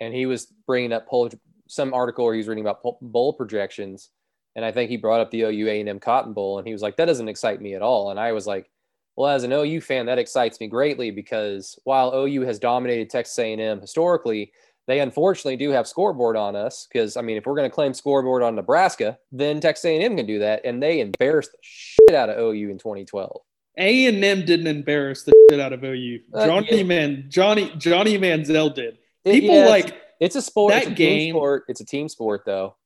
[0.00, 1.30] and he was bringing up poll,
[1.68, 4.10] some article where he was reading about bowl projections,
[4.54, 6.96] and I think he brought up the OU A&M Cotton Bowl, and he was like,
[6.96, 8.70] "That doesn't excite me at all." And I was like,
[9.16, 13.38] "Well, as an OU fan, that excites me greatly because while OU has dominated Texas
[13.38, 14.52] A&M historically."
[14.88, 17.94] They unfortunately do have scoreboard on us because I mean, if we're going to claim
[17.94, 22.28] scoreboard on Nebraska, then Texas A&M can do that, and they embarrassed the shit out
[22.30, 23.40] of OU in 2012.
[23.78, 26.20] A and M didn't embarrass the shit out of OU.
[26.34, 26.82] Uh, Johnny yeah.
[26.82, 28.98] Man, Johnny Johnny Manziel did.
[29.24, 30.72] It- People yeah, like it's a sport.
[30.72, 31.64] that it's a game- sport.
[31.68, 32.76] It's a team sport, though.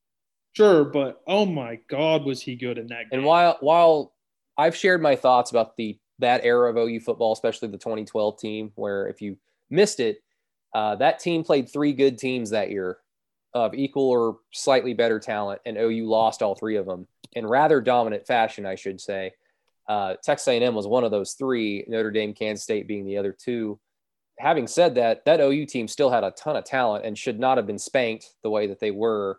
[0.53, 3.21] sure, but oh my God, was he good in that game?
[3.21, 4.13] And while while
[4.59, 8.73] I've shared my thoughts about the that era of OU football, especially the 2012 team,
[8.75, 9.37] where if you
[9.71, 10.19] missed it,
[10.75, 12.99] uh, that team played three good teams that year
[13.55, 17.81] of equal or slightly better talent, and OU lost all three of them in rather
[17.81, 19.33] dominant fashion, I should say.
[19.89, 21.85] Uh, Texas A&M was one of those three.
[21.87, 23.79] Notre Dame, Kansas State being the other two.
[24.39, 27.57] Having said that, that OU team still had a ton of talent and should not
[27.57, 29.39] have been spanked the way that they were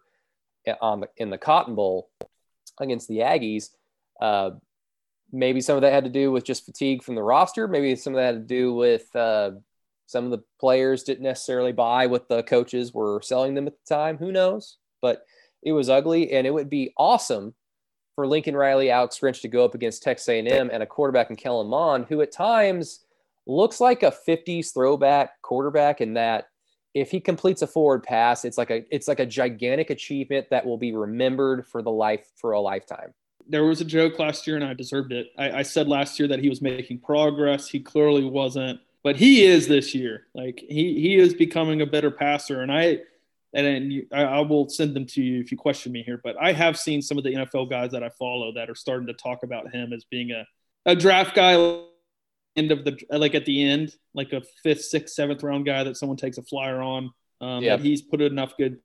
[0.82, 2.10] on the, in the Cotton Bowl
[2.80, 3.70] against the Aggies.
[4.20, 4.52] Uh,
[5.32, 7.68] maybe some of that had to do with just fatigue from the roster.
[7.68, 9.52] Maybe some of that had to do with uh,
[10.08, 13.96] some of the players didn't necessarily buy what the coaches were selling them at the
[13.96, 14.18] time.
[14.18, 14.78] Who knows?
[15.02, 15.24] But
[15.62, 17.54] it was ugly, and it would be awesome
[18.16, 21.36] for Lincoln Riley, Alex Grinch to go up against Texas A&M and a quarterback in
[21.36, 23.06] Kellen Mond, who at times
[23.46, 26.48] looks like a 50s throwback quarterback in that
[26.94, 30.66] if he completes a forward pass, it's like a it's like a gigantic achievement that
[30.66, 33.14] will be remembered for the life for a lifetime.
[33.48, 35.28] there was a joke last year, and I deserved it.
[35.38, 37.68] I, I said last year that he was making progress.
[37.68, 40.26] He clearly wasn't, but he is this year.
[40.36, 43.00] Like he he is becoming a better passer, and I
[43.54, 46.20] and then you, I, I will send them to you if you question me here.
[46.22, 49.08] But I have seen some of the NFL guys that I follow that are starting
[49.08, 50.46] to talk about him as being a
[50.86, 51.54] a draft guy.
[52.58, 55.96] End of the like at the end, like a fifth, sixth, seventh round guy that
[55.96, 57.10] someone takes a flyer on.
[57.40, 57.78] Um, Yeah.
[57.78, 58.80] That he's put enough good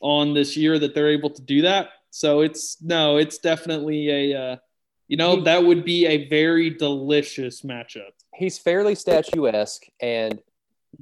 [0.00, 1.90] on this year that they're able to do that.
[2.08, 4.56] So it's no, it's definitely a, uh,
[5.08, 8.12] you know, that would be a very delicious matchup.
[8.34, 10.40] He's fairly statuesque, and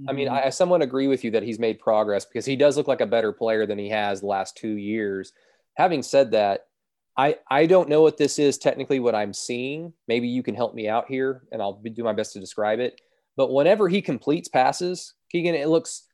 [0.08, 0.36] I mean, mm-hmm.
[0.36, 3.00] I, I somewhat agree with you that he's made progress because he does look like
[3.00, 5.32] a better player than he has the last two years.
[5.76, 6.66] Having said that,
[7.16, 9.92] I I don't know what this is technically what I'm seeing.
[10.06, 12.78] Maybe you can help me out here, and I'll be, do my best to describe
[12.78, 13.00] it.
[13.36, 16.04] But whenever he completes passes, Keegan, it looks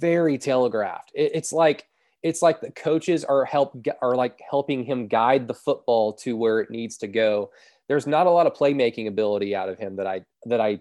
[0.00, 1.12] very telegraphed.
[1.14, 1.86] It, it's like
[2.22, 6.60] it's like the coaches are help are like helping him guide the football to where
[6.60, 7.50] it needs to go.
[7.88, 10.80] There's not a lot of playmaking ability out of him that I that I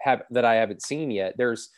[0.00, 1.34] have that I haven't seen yet.
[1.36, 1.70] There's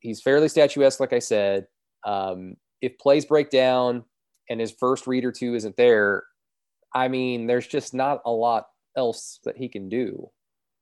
[0.00, 1.66] he's fairly statuesque, like I said.
[2.06, 4.04] Um, if plays break down
[4.48, 6.24] and his first read or two isn't there,
[6.94, 10.30] I mean, there's just not a lot else that he can do.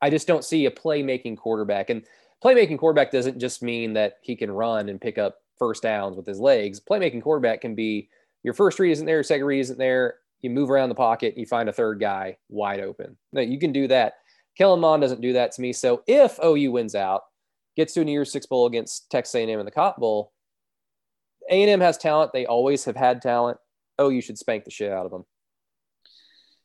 [0.01, 1.89] I just don't see a playmaking quarterback.
[1.89, 2.05] And
[2.45, 6.27] playmaking quarterback doesn't just mean that he can run and pick up first downs with
[6.27, 6.81] his legs.
[6.81, 8.09] Playmaking quarterback can be
[8.43, 10.17] your first read isn't there, your second read isn't there.
[10.41, 13.17] You move around the pocket, you find a third guy wide open.
[13.33, 14.15] No, you can do that.
[14.59, 15.73] Kellen Mond doesn't do that to me.
[15.73, 17.23] So if OU wins out,
[17.77, 20.33] gets to a New Year's Six Bowl against Texas A&M in the Cotton Bowl,
[21.49, 22.33] A&M has talent.
[22.33, 23.59] They always have had talent.
[24.01, 25.25] OU should spank the shit out of them.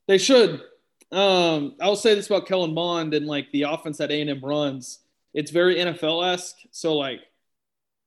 [0.07, 0.63] They should.
[1.11, 4.99] Um, I'll say this about Kellen Mond and like the offense that A&M runs.
[5.35, 6.57] It's very NFL esque.
[6.71, 7.19] So like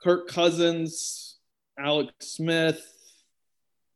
[0.02, 1.36] Kirk Cousins,
[1.78, 2.82] Alex Smith,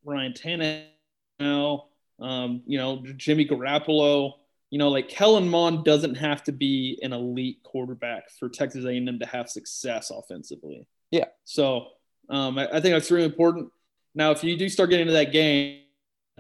[0.05, 1.87] Ryan Tannehill,
[2.21, 4.33] um, you know Jimmy Garoppolo.
[4.71, 9.21] You know, like Kellen Mond doesn't have to be an elite quarterback for Texas A&M
[9.21, 10.85] to have success offensively.
[11.13, 11.27] Yeah.
[11.45, 11.91] So
[12.29, 13.69] um, I, I think that's really important.
[14.17, 15.83] Now, if you do start getting into that game,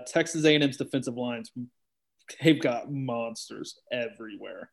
[0.08, 1.52] Texas A&M's defensive lines,
[2.42, 4.70] they've got monsters everywhere.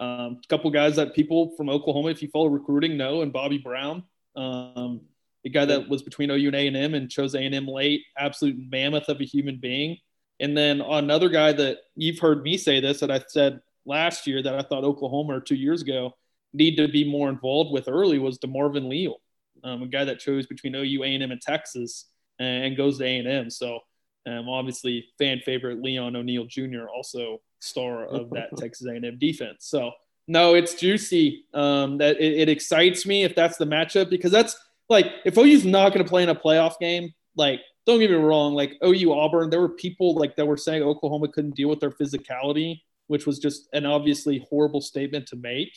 [0.00, 3.58] Um, a couple guys that people from Oklahoma, if you follow recruiting, know, and Bobby
[3.58, 4.02] Brown,
[4.36, 5.02] um,
[5.42, 9.20] the guy that was between OU and A&M and chose A&M late, absolute mammoth of
[9.20, 9.98] a human being.
[10.40, 14.42] And then another guy that you've heard me say this that I said last year
[14.42, 16.14] that I thought Oklahoma or two years ago
[16.52, 19.16] need to be more involved with early was DeMarvin Leal,
[19.62, 22.06] um, a guy that chose between OU, A&M, and Texas
[22.38, 23.50] and goes to A&M.
[23.50, 23.80] So
[24.26, 26.86] um, obviously fan favorite Leon O'Neal Jr.
[26.94, 29.66] also star of that Texas A&M defense.
[29.66, 29.92] So
[30.26, 31.44] no, it's juicy.
[31.52, 34.56] Um, that it, it excites me if that's the matchup because that's
[34.88, 38.16] like if OU's not going to play in a playoff game, like don't get me
[38.16, 41.80] wrong, like OU Auburn, there were people like that were saying Oklahoma couldn't deal with
[41.80, 45.70] their physicality, which was just an obviously horrible statement to make.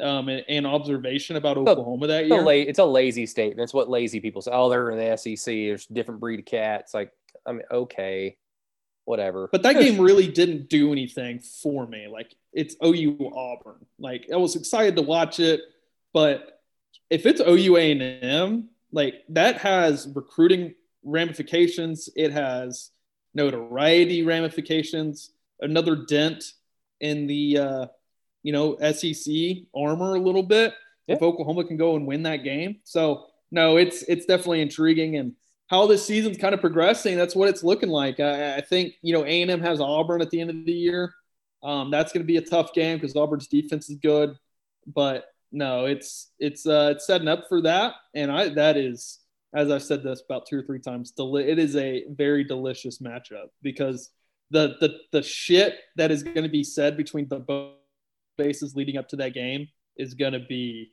[0.00, 2.36] Um, and, and observation about Oklahoma that year.
[2.36, 3.60] It's a, la- it's a lazy statement.
[3.60, 4.50] It's what lazy people say.
[4.50, 5.44] Oh, they're in the SEC.
[5.44, 6.94] There's a different breed of cats.
[6.94, 7.12] Like,
[7.44, 8.38] I mean, okay,
[9.04, 9.48] whatever.
[9.50, 12.08] But that game really didn't do anything for me.
[12.08, 13.86] Like, it's OU Auburn.
[13.98, 15.60] Like, I was excited to watch it,
[16.12, 16.60] but
[17.10, 22.08] if it's OU A&M, like that has recruiting ramifications.
[22.14, 22.90] It has
[23.34, 25.30] notoriety ramifications.
[25.60, 26.44] Another dent
[27.00, 27.86] in the uh,
[28.42, 29.34] you know SEC
[29.74, 30.74] armor a little bit.
[31.06, 31.16] Yeah.
[31.16, 35.34] If Oklahoma can go and win that game, so no, it's it's definitely intriguing and
[35.72, 37.16] how this season's kind of progressing.
[37.16, 38.20] That's what it's looking like.
[38.20, 40.72] I, I think you know A and M has Auburn at the end of the
[40.72, 41.14] year.
[41.62, 44.36] Um, that's going to be a tough game because Auburn's defense is good,
[44.86, 49.20] but no, it's it's uh, it's setting up for that, and I that is
[49.54, 52.98] as I've said this about two or three times, deli- it is a very delicious
[52.98, 54.10] matchup because
[54.50, 57.76] the the the shit that is going to be said between the both
[58.36, 60.92] bases leading up to that game is going to be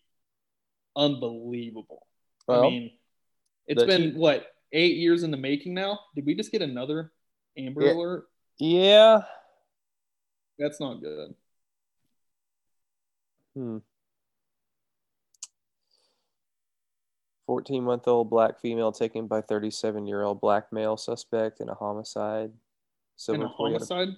[0.95, 2.05] unbelievable.
[2.47, 2.91] Well, I mean,
[3.67, 5.99] it's been what eight years in the making now.
[6.15, 7.11] Did we just get another
[7.57, 7.93] Amber yeah.
[7.93, 8.29] Alert?
[8.59, 9.21] Yeah,
[10.57, 11.33] that's not good.
[13.55, 13.77] Hmm.
[17.49, 21.73] 14 month old black female taken by 37 year old black male suspect in a
[21.73, 22.51] homicide.
[23.27, 24.09] in a homicide?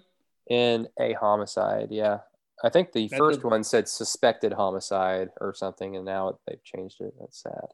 [0.49, 2.19] In a homicide, yeah.
[2.61, 7.13] I think the first one said suspected homicide or something, and now they've changed it.
[7.19, 7.67] That's sad.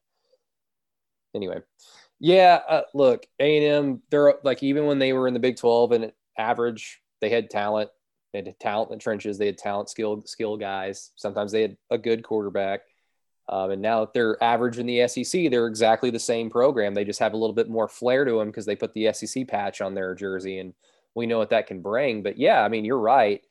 [1.36, 1.61] Anyway,
[2.20, 2.59] yeah.
[2.68, 4.01] Uh, look, A and M.
[4.09, 7.89] They're like even when they were in the Big Twelve and average, they had talent.
[8.34, 9.38] They had talent in the trenches.
[9.38, 11.11] They had talent, skill, skill guys.
[11.15, 12.82] Sometimes they had a good quarterback.
[13.49, 16.93] Um, and now that they're average in the SEC, they're exactly the same program.
[16.93, 19.47] They just have a little bit more flair to them because they put the SEC
[19.47, 20.74] patch on their jersey, and
[21.15, 22.24] we know what that can bring.
[22.24, 23.41] But yeah, I mean, you're right.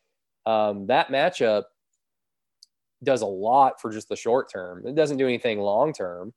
[0.45, 1.65] Um, that matchup
[3.03, 4.87] does a lot for just the short term.
[4.87, 6.35] It doesn't do anything long term.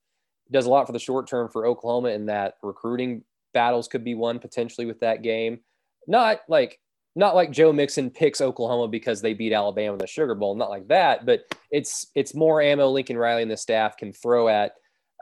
[0.51, 3.23] Does a lot for the short term for Oklahoma in that recruiting
[3.53, 5.59] battles could be won potentially with that game.
[6.07, 6.79] Not like
[7.15, 10.69] not like Joe Mixon picks Oklahoma because they beat Alabama in the Sugar Bowl, not
[10.69, 11.41] like that, but
[11.71, 14.73] it's it's more ammo Lincoln Riley and the staff can throw at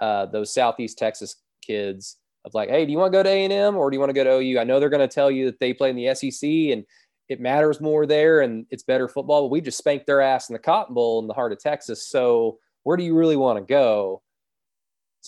[0.02, 3.44] uh, those Southeast Texas kids of like, hey, do you want to go to A
[3.44, 4.60] and M or do you want to go to OU?
[4.60, 6.86] I know they're going to tell you that they play in the SEC and
[7.30, 10.54] it matters more there and it's better football, but we just spanked their ass in
[10.54, 12.08] the Cotton Bowl in the heart of Texas.
[12.08, 14.22] So where do you really want to go?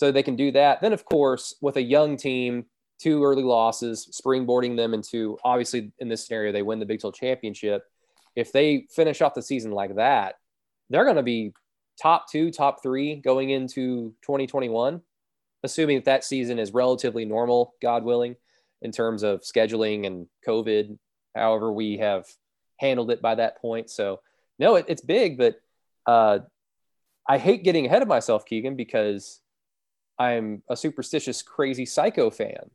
[0.00, 0.80] So they can do that.
[0.80, 2.64] Then, of course, with a young team,
[2.98, 7.14] two early losses, springboarding them into obviously in this scenario, they win the Big 12
[7.14, 7.82] championship.
[8.34, 10.36] If they finish off the season like that,
[10.88, 11.52] they're going to be
[12.00, 15.02] top two, top three going into 2021,
[15.64, 18.36] assuming that that season is relatively normal, God willing,
[18.80, 20.96] in terms of scheduling and COVID,
[21.36, 22.24] however we have
[22.78, 23.90] handled it by that point.
[23.90, 24.20] So,
[24.58, 25.60] no, it, it's big, but
[26.06, 26.38] uh,
[27.28, 29.42] I hate getting ahead of myself, Keegan, because
[30.20, 32.70] I'm a superstitious, crazy psycho fan.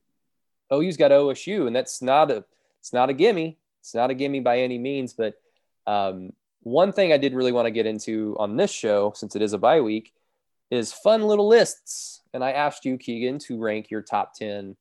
[0.73, 2.43] OU's got OSU, and that's not a
[2.79, 3.59] it's not a gimme.
[3.81, 5.13] It's not a gimme by any means.
[5.13, 5.35] But
[5.85, 6.33] um,
[6.63, 9.53] one thing I did really want to get into on this show, since it is
[9.53, 10.11] a bye week,
[10.71, 12.23] is fun little lists.
[12.33, 14.75] And I asked you, Keegan, to rank your top ten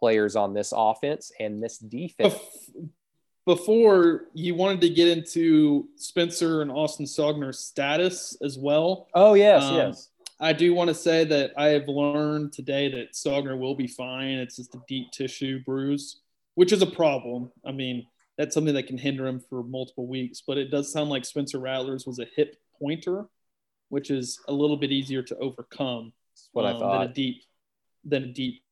[0.00, 2.34] players on this offense and this defense.
[3.44, 9.06] Before you wanted to get into Spencer and Austin Stogner's status as well.
[9.14, 10.08] Oh yes, um, yes.
[10.38, 14.38] I do want to say that I have learned today that Stogner will be fine.
[14.38, 16.20] It's just a deep tissue bruise,
[16.54, 17.50] which is a problem.
[17.64, 18.06] I mean,
[18.36, 20.42] that's something that can hinder him for multiple weeks.
[20.46, 23.26] But it does sound like Spencer Rattler's was a hip pointer,
[23.88, 26.12] which is a little bit easier to overcome.
[26.32, 27.00] That's what um, I thought.
[27.00, 27.42] Than a deep,
[28.04, 28.62] than a deep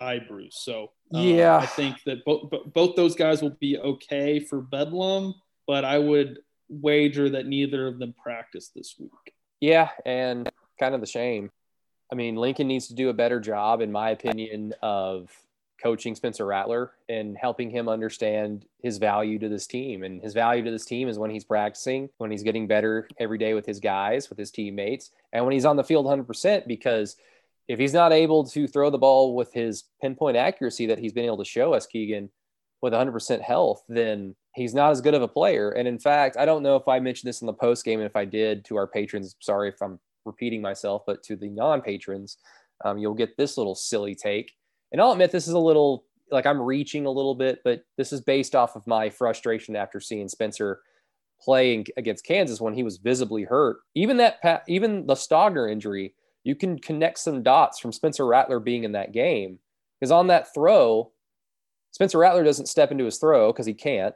[0.00, 0.56] eye bruise.
[0.60, 5.34] So um, yeah, I think that both both those guys will be okay for Bedlam,
[5.66, 6.38] but I would
[6.68, 9.10] wager that neither of them practice this week.
[9.60, 10.48] Yeah, and
[10.78, 11.50] kind of the shame.
[12.12, 15.30] I mean, Lincoln needs to do a better job, in my opinion, of
[15.82, 20.02] coaching Spencer Rattler and helping him understand his value to this team.
[20.02, 23.38] And his value to this team is when he's practicing, when he's getting better every
[23.38, 26.66] day with his guys, with his teammates, and when he's on the field 100%.
[26.66, 27.16] Because
[27.66, 31.24] if he's not able to throw the ball with his pinpoint accuracy that he's been
[31.24, 32.30] able to show us, Keegan,
[32.80, 35.70] with 100% health, then he's not as good of a player.
[35.70, 38.06] And in fact, I don't know if I mentioned this in the post game, and
[38.06, 41.80] if I did to our patrons, sorry if I'm repeating myself, but to the non
[41.82, 42.38] patrons,
[42.84, 44.52] um, you'll get this little silly take.
[44.92, 48.12] And I'll admit this is a little like I'm reaching a little bit, but this
[48.12, 50.80] is based off of my frustration after seeing Spencer
[51.40, 53.78] playing against Kansas when he was visibly hurt.
[53.94, 58.84] Even that, even the Stogner injury, you can connect some dots from Spencer Rattler being
[58.84, 59.58] in that game
[60.00, 61.10] because on that throw,
[61.92, 64.14] Spencer Rattler doesn't step into his throw because he can't.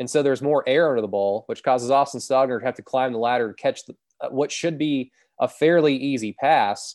[0.00, 2.82] And so there's more air under the ball, which causes Austin Stogner to have to
[2.82, 3.94] climb the ladder to catch the,
[4.24, 6.94] Uh, what should be a fairly easy pass.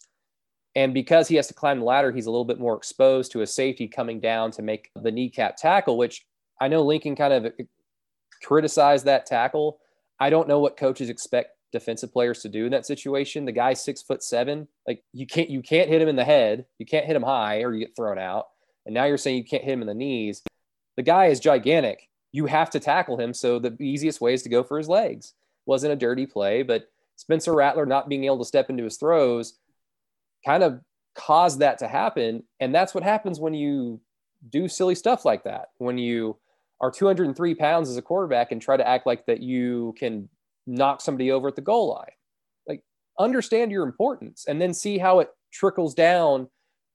[0.76, 3.42] And because he has to climb the ladder, he's a little bit more exposed to
[3.42, 6.26] a safety coming down to make the kneecap tackle, which
[6.62, 7.54] I know Lincoln kind of
[8.44, 9.80] criticized that tackle.
[10.20, 13.46] I don't know what coaches expect defensive players to do in that situation.
[13.46, 14.68] The guy's six foot seven.
[14.88, 16.66] Like you can't you can't hit him in the head.
[16.78, 18.48] You can't hit him high or you get thrown out.
[18.86, 20.42] And now you're saying you can't hit him in the knees.
[20.98, 22.08] The guy is gigantic.
[22.32, 23.34] You have to tackle him.
[23.34, 25.34] So the easiest way is to go for his legs.
[25.66, 29.60] Wasn't a dirty play, but Spencer Rattler not being able to step into his throws
[30.46, 30.80] kind of
[31.16, 32.44] caused that to happen.
[32.62, 34.00] And that's what happens when you
[34.50, 35.68] do silly stuff like that.
[35.80, 36.38] When you
[36.80, 40.30] are 203 pounds as a quarterback and try to act like that you can
[40.66, 42.16] knock somebody over at the goal line.
[42.66, 42.84] Like
[43.20, 46.48] understand your importance and then see how it trickles down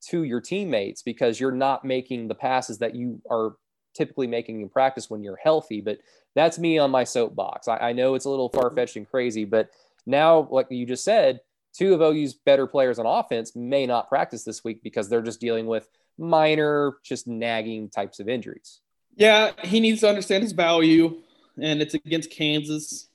[0.09, 3.57] to your teammates because you're not making the passes that you are
[3.95, 5.83] typically making in practice when you're healthy.
[5.83, 5.99] But
[6.35, 7.69] that's me on my soapbox.
[7.69, 9.69] I, I know it's a little far fetched and crazy, but
[10.07, 11.41] now, like you just said,
[11.73, 15.41] two of OU's better players on offense may not practice this week because they're just
[15.41, 15.89] dealing with
[16.19, 18.81] minor, just nagging types of injuries.
[19.17, 21.21] Yeah, he needs to understand his value,
[21.61, 23.09] and it's against Kansas.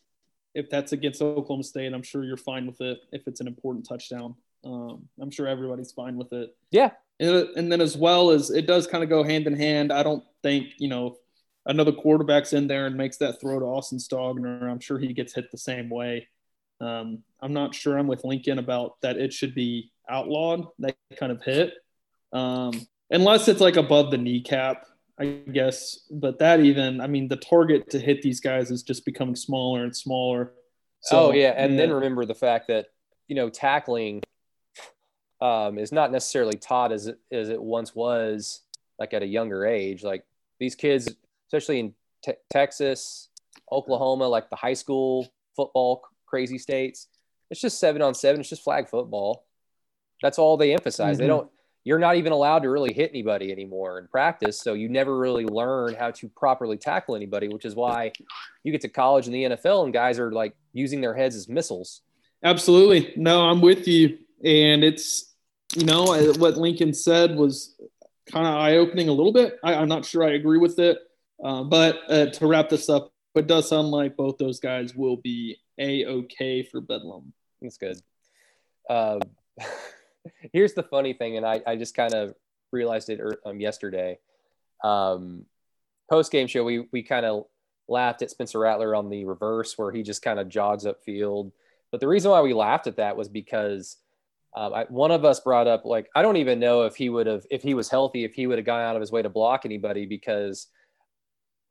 [0.54, 3.00] If that's against Oklahoma State, I'm sure you're fine with it.
[3.12, 6.56] If it's an important touchdown, um, I'm sure everybody's fine with it.
[6.72, 9.92] Yeah, and, and then as well as it does kind of go hand in hand.
[9.92, 11.18] I don't think you know
[11.66, 14.64] another quarterback's in there and makes that throw to Austin Stogner.
[14.64, 16.28] I'm sure he gets hit the same way.
[16.82, 19.18] Um, I'm not sure I'm with Lincoln about that.
[19.18, 21.74] It should be outlawed that kind of hit,
[22.34, 24.86] um, unless it's like above the kneecap.
[25.20, 26.00] I guess.
[26.10, 29.84] But that even, I mean, the target to hit these guys is just becoming smaller
[29.84, 30.54] and smaller.
[31.02, 31.78] So, oh yeah, and yeah.
[31.78, 32.88] then remember the fact that
[33.28, 34.24] you know tackling
[35.42, 38.62] um, is not necessarily taught as it, as it once was,
[38.98, 40.04] like at a younger age.
[40.04, 40.26] Like
[40.60, 41.10] these kids,
[41.48, 43.30] especially in te- Texas,
[43.72, 47.08] Oklahoma, like the high school football crazy states,
[47.50, 48.40] it's just seven on seven.
[48.40, 49.46] It's just flag football.
[50.22, 51.16] That's all they emphasize.
[51.16, 51.22] Mm-hmm.
[51.22, 51.50] They don't
[51.84, 54.60] you're not even allowed to really hit anybody anymore in practice.
[54.60, 58.12] So you never really learn how to properly tackle anybody, which is why
[58.64, 61.48] you get to college and the NFL and guys are like using their heads as
[61.48, 62.02] missiles.
[62.44, 63.14] Absolutely.
[63.16, 64.20] No, I'm with you.
[64.44, 65.34] And it's,
[65.76, 66.04] you know,
[66.38, 67.76] what Lincoln said was
[68.32, 69.58] kind of eye opening a little bit.
[69.64, 71.00] I, am not sure I agree with it.
[71.44, 75.18] Uh, but uh, to wrap this up, it does sound like both those guys will
[75.18, 77.34] be a okay for Bedlam.
[77.62, 78.00] That's good.
[78.90, 79.20] Uh,
[80.54, 82.36] here's the funny thing, and I, I just kind of
[82.72, 84.20] realized it er, um, yesterday.
[84.84, 85.46] Um,
[86.10, 87.46] Post game show, we we kind of
[87.88, 91.52] laughed at Spencer Rattler on the reverse where he just kind of jogs up field.
[91.92, 93.98] But the reason why we laughed at that was because
[94.56, 97.28] um, I, one of us brought up like I don't even know if he would
[97.28, 99.30] have if he was healthy if he would have gone out of his way to
[99.30, 100.68] block anybody because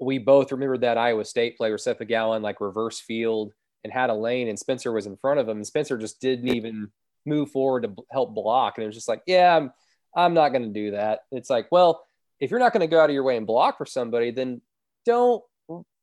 [0.01, 3.53] we both remembered that Iowa State player Seth McGowan like reverse field
[3.85, 6.49] and had a lane and Spencer was in front of him and Spencer just didn't
[6.49, 6.91] even
[7.27, 8.75] move forward to help block.
[8.77, 9.73] And it was just like, yeah, I'm,
[10.17, 11.21] I'm not going to do that.
[11.31, 12.05] It's like, well,
[12.41, 14.61] if you're not going to go out of your way and block for somebody, then
[15.05, 15.43] don't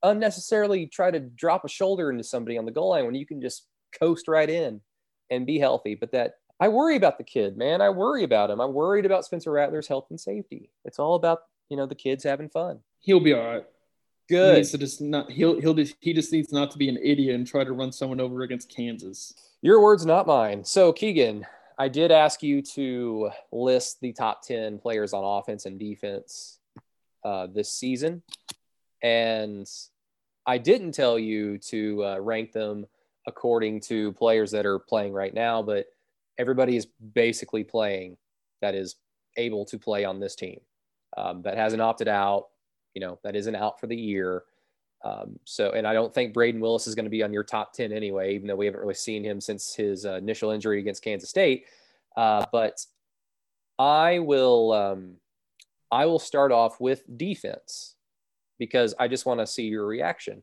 [0.03, 3.41] unnecessarily try to drop a shoulder into somebody on the goal line when you can
[3.41, 3.67] just
[3.99, 4.81] coast right in
[5.29, 5.95] and be healthy.
[5.95, 7.81] But that I worry about the kid, man.
[7.81, 8.61] I worry about him.
[8.61, 10.69] I'm worried about Spencer Rattler's health and safety.
[10.85, 12.79] It's all about, you know, the kids having fun.
[12.99, 13.65] He'll be all right.
[14.27, 14.53] Good.
[14.53, 16.97] He needs to just not he'll he'll just he just needs not to be an
[17.01, 19.33] idiot and try to run someone over against Kansas.
[19.61, 20.63] Your words, not mine.
[20.63, 21.45] So, Keegan,
[21.77, 26.59] I did ask you to list the top 10 players on offense and defense
[27.23, 28.21] uh, this season.
[29.03, 29.69] And
[30.45, 32.85] I didn't tell you to uh, rank them
[33.27, 35.87] according to players that are playing right now, but
[36.37, 38.17] everybody is basically playing
[38.61, 38.95] that is
[39.37, 40.59] able to play on this team
[41.17, 42.49] um, that hasn't opted out,
[42.95, 44.43] you know, that isn't out for the year.
[45.03, 47.73] Um, so, and I don't think Brayden Willis is going to be on your top
[47.73, 51.03] 10 anyway, even though we haven't really seen him since his uh, initial injury against
[51.03, 51.65] Kansas State.
[52.17, 52.83] Uh, but
[53.77, 55.15] I will, um,
[55.91, 57.95] I will start off with defense
[58.57, 60.41] because I just want to see your reaction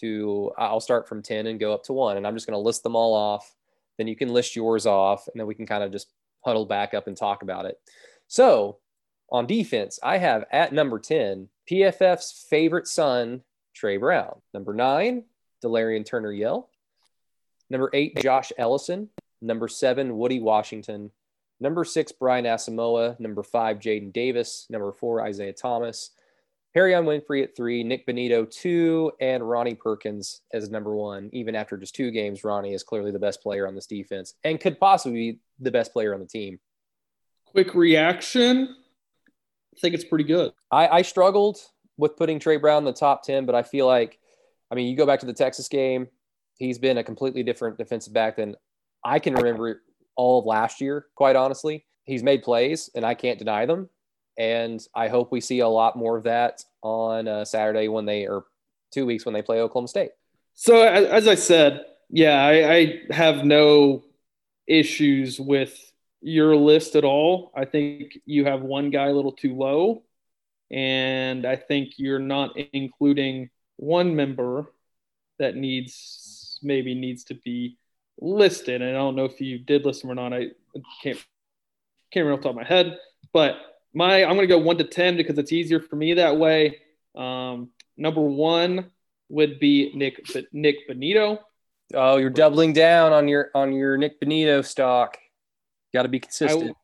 [0.00, 2.16] to, I'll start from 10 and go up to one.
[2.16, 3.54] And I'm just going to list them all off.
[3.98, 6.12] Then you can list yours off and then we can kind of just
[6.44, 7.78] huddle back up and talk about it.
[8.28, 8.78] So
[9.30, 13.42] on defense, I have at number 10, PFF's favorite son
[13.74, 14.40] Tre Brown.
[14.54, 15.24] Number nine,
[15.62, 16.70] Delarrian Turner Yell.
[17.68, 19.10] Number eight, Josh Ellison.
[19.42, 21.10] Number seven, Woody Washington.
[21.60, 23.18] Number six, Brian Asamoah.
[23.20, 24.66] Number five, Jaden Davis.
[24.70, 26.10] Number four, Isaiah Thomas.
[26.74, 31.30] Perrion Winfrey at three, Nik Bonitto two, and Ronnie Perkins as number one.
[31.32, 34.60] Even after just two games, Ronnie is clearly the best player on this defense and
[34.60, 36.60] could possibly be the best player on the team.
[37.46, 38.76] Quick reaction.
[39.76, 40.52] I think it's pretty good.
[40.70, 41.58] I, I struggled
[41.96, 44.18] with putting Tre Brown in the top 10, but I feel like,
[44.70, 46.08] I mean, you go back to the Texas game,
[46.58, 48.56] he's been a completely different defensive back than
[49.04, 49.82] I can remember
[50.16, 51.86] all of last year, quite honestly.
[52.04, 53.90] He's made plays, and I can't deny them
[54.38, 58.26] and I hope we see a lot more of that on uh, Saturday when they
[58.26, 58.44] or
[58.92, 60.10] two weeks when they play Oklahoma State.
[60.54, 64.04] So as I said, yeah, I, I have no
[64.66, 67.52] issues with your list at all.
[67.54, 70.02] I think you have one guy a little too low,
[70.70, 74.66] and I think you're not including one member
[75.38, 77.76] that needs maybe needs to be
[78.20, 78.82] listed.
[78.82, 80.32] And I don't know if you did list him or not.
[80.32, 80.48] I
[81.02, 81.22] can't
[82.10, 82.98] can't remember off the top of my head,
[83.32, 83.56] but
[83.94, 86.78] my I'm going to go one to ten because it's easier for me that way.
[87.14, 88.90] Um, number one
[89.28, 91.38] would be Nick Nik Bonitto.
[91.94, 95.18] Oh, you're doubling down on your on your Nik Bonitto stock.
[95.92, 96.76] Got to be consistent.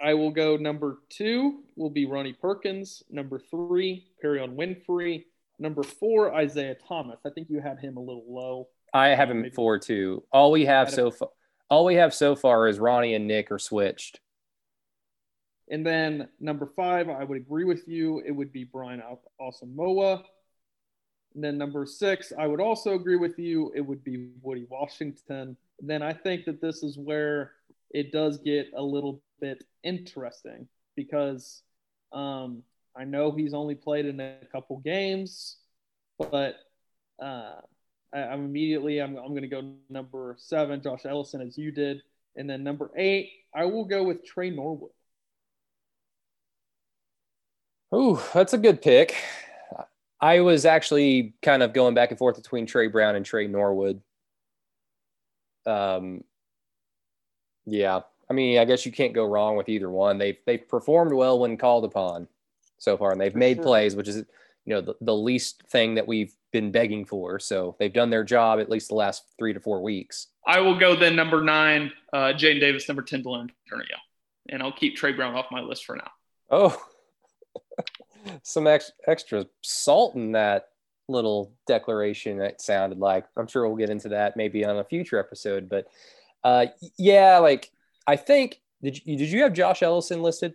[0.00, 3.02] I will, I will, go number two will be Ronnie Perkins.
[3.10, 5.24] Number three, Perrion Winfrey.
[5.58, 7.20] Number four, Isaiah Thomas.
[7.26, 8.68] I think you had him a little low.
[8.92, 10.24] I have him four too.
[10.32, 11.28] All we have so far,
[11.68, 14.20] all we have so far is Ronnie and Nick are switched.
[15.70, 18.22] And then number five, I would agree with you.
[18.26, 19.02] It would be Brian
[19.40, 20.24] Asamoah.
[21.34, 23.70] And then number six, I would also agree with you.
[23.76, 25.56] It would be Woody Washington.
[25.78, 27.52] And then I think that this is where
[27.90, 31.62] it does get a little bit interesting because
[32.12, 32.62] um,
[32.96, 35.56] I know he's only played in a couple games,
[36.18, 36.56] but
[37.22, 37.54] uh,
[38.12, 42.02] I, am immediately I'm, I'm going to go number seven, Josh Ellison, as you did,
[42.36, 44.90] and then number eight, I will go with Tre Norwood.
[47.94, 49.16] Ooh, that's a good pick.
[50.20, 54.02] I was actually kind of going back and forth between Tre Brown and Tre Norwood.
[55.66, 56.22] Um,
[57.72, 60.18] yeah, I mean, I guess you can't go wrong with either one.
[60.18, 62.28] They've they've performed well when called upon
[62.78, 63.64] so far, and they've made sure.
[63.64, 67.38] plays, which is you know the, the least thing that we've been begging for.
[67.38, 70.28] So they've done their job at least the last three to four weeks.
[70.46, 73.84] I will go then number nine, uh, Jaden Davis, number ten, Dylan Turner,
[74.48, 76.10] and I'll keep Tre Brown off my list for now.
[76.50, 76.80] Oh,
[78.42, 80.68] some ex- extra salt in that
[81.08, 85.18] little declaration it sounded like i'm sure we'll get into that maybe on a future
[85.18, 85.88] episode but
[86.44, 86.66] uh
[86.98, 87.70] yeah like
[88.06, 90.54] i think did you did you have josh ellison listed?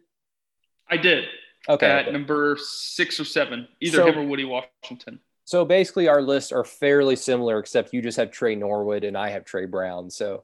[0.89, 1.25] I did.
[1.67, 1.87] Okay.
[1.87, 5.19] At number six or seven either so, him or woody washington.
[5.45, 9.29] So basically our lists are fairly similar except you just have Tre norwood and i
[9.29, 10.09] have Tre brown.
[10.09, 10.43] So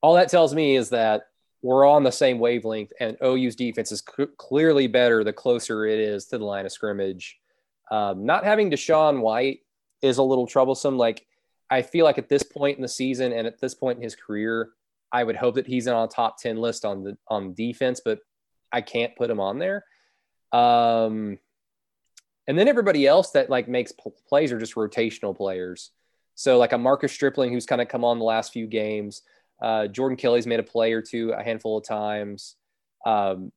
[0.00, 1.28] all that tells me is that
[1.64, 5.98] we're on the same wavelength, and OU's defense is c- clearly better the closer it
[5.98, 7.38] is to the line of scrimmage.
[7.90, 9.60] Um, not having DaShaun White
[10.02, 10.98] is a little troublesome.
[10.98, 11.26] Like,
[11.70, 14.16] I feel like at this point in the season and at this point in his
[14.16, 14.70] career,
[15.10, 18.18] I would hope that he's on a top 10 list on the on defense, but
[18.72, 19.84] I can't put him on there.
[20.52, 21.38] Um,
[22.46, 23.92] and then everybody else that like makes
[24.28, 25.90] plays are just rotational players.
[26.34, 29.22] So like a Marcus Stripling who's kind of come on the last few games.
[29.62, 32.56] Uh, Jordan Kelly's made a play or two a handful of times.
[33.06, 33.52] Um,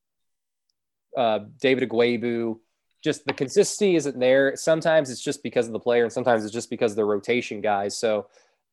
[1.17, 2.59] uh, David Ugwoegbu,
[3.03, 4.55] just the consistency isn't there.
[4.55, 7.61] Sometimes it's just because of the player, and sometimes it's just because of the rotation
[7.61, 7.97] guys.
[7.97, 8.27] So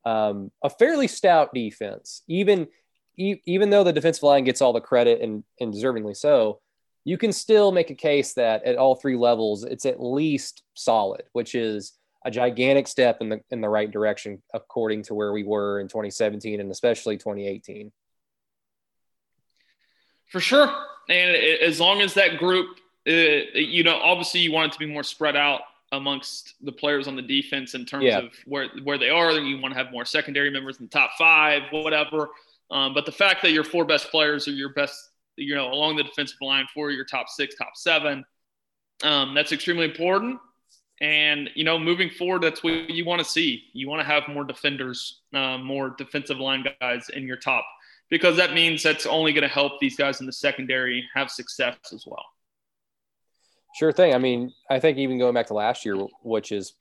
[0.05, 2.67] um, a fairly stout defense, even
[3.17, 6.59] e- even though the defensive line gets all the credit and, and deservingly so,
[7.03, 11.23] you can still make a case that at all three levels it's at least solid,
[11.33, 11.93] which is
[12.25, 15.87] a gigantic step in the in the right direction according to where we were in
[15.87, 17.91] 2017 and especially 2018
[20.31, 20.75] for sure
[21.07, 24.85] and as long as that group uh, you know obviously you want it to be
[24.85, 28.19] more spread out amongst the players on the defense in terms yeah.
[28.19, 31.11] of where where they are you want to have more secondary members in the top
[31.17, 32.29] five whatever
[32.71, 35.95] um, but the fact that your four best players are your best you know along
[35.95, 38.25] the defensive line for your top six top seven
[39.03, 40.39] um, that's extremely important
[41.01, 43.65] and you know, moving forward, that's what you want to see.
[43.73, 47.65] You want to have more defenders, uh, more defensive line guys in your top,
[48.09, 51.75] because that means that's only going to help these guys in the secondary have success
[51.93, 52.25] as well.
[53.75, 54.13] Sure thing.
[54.13, 56.75] I mean, I think even going back to last year, which is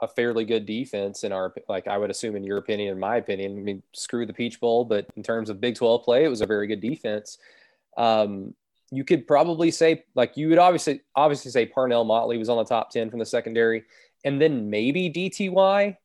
[0.00, 3.16] a fairly good defense in our like I would assume in your opinion, in my
[3.16, 3.58] opinion.
[3.58, 6.42] I mean, screw the Peach Bowl, but in terms of Big Twelve play, it was
[6.42, 7.38] a very good defense.
[7.96, 8.54] Um,
[8.92, 12.64] you could probably say like you would obviously obviously say Parnell Motley was on the
[12.64, 13.82] top 10 from the secondary
[14.24, 15.96] and then maybe DTY.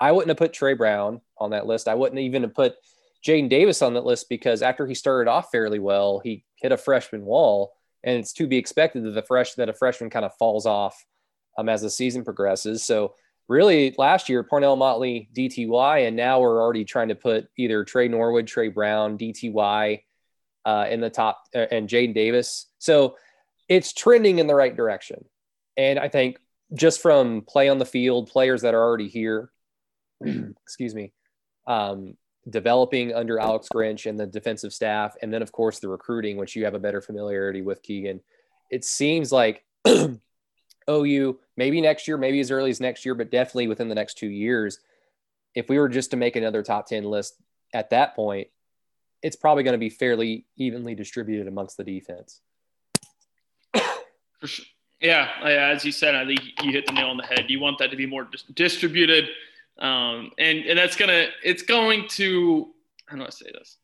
[0.00, 1.88] I wouldn't have put Tre Brown on that list.
[1.88, 2.76] I wouldn't even have put
[3.22, 6.78] Jaden Davis on that list because after he started off fairly well, he hit a
[6.78, 7.74] freshman wall,
[8.04, 11.04] and it's to be expected that the fresh that a freshman kind of falls off
[11.58, 12.82] um, as the season progresses.
[12.84, 13.14] So
[13.48, 18.08] really, last year Parnell Motley DTY, and now we're already trying to put either Tre
[18.08, 20.02] Norwood, Tre Brown, DTY
[20.64, 22.66] uh, in the top, uh, and Jaden Davis.
[22.78, 23.16] So
[23.68, 25.24] it's trending in the right direction,
[25.76, 26.38] and I think
[26.74, 29.50] just from play on the field, players that are already here,
[30.20, 31.12] excuse me,
[31.66, 32.16] um,
[32.48, 36.56] developing under Alex Grinch and the defensive staff, and then of course the recruiting, which
[36.56, 38.20] you have a better familiarity with Keegan.
[38.70, 39.64] It seems like
[40.90, 44.18] OU maybe next year, maybe as early as next year, but definitely within the next
[44.18, 44.78] two years.
[45.54, 47.34] If we were just to make another top ten list
[47.74, 48.48] at that point,
[49.22, 52.40] it's probably going to be fairly evenly distributed amongst the defense.
[54.40, 54.64] For sure.
[55.00, 57.46] Yeah, as you said, I think you hit the nail on the head.
[57.48, 59.30] You want that to be more distributed
[59.80, 62.72] um, and and that's gonna it's going to
[63.06, 63.76] how do I say this?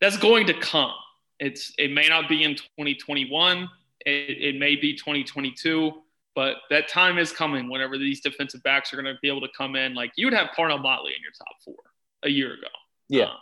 [0.00, 0.92] That's going to come.
[1.40, 3.68] It's it may not be in 2021.
[4.06, 5.92] It, it may be 2022,
[6.34, 7.68] but that time is coming.
[7.70, 10.34] Whenever these defensive backs are going to be able to come in, like you would
[10.34, 11.76] have Parnell Motley in your top four
[12.22, 12.68] a year ago.
[13.08, 13.24] Yeah.
[13.24, 13.36] Um,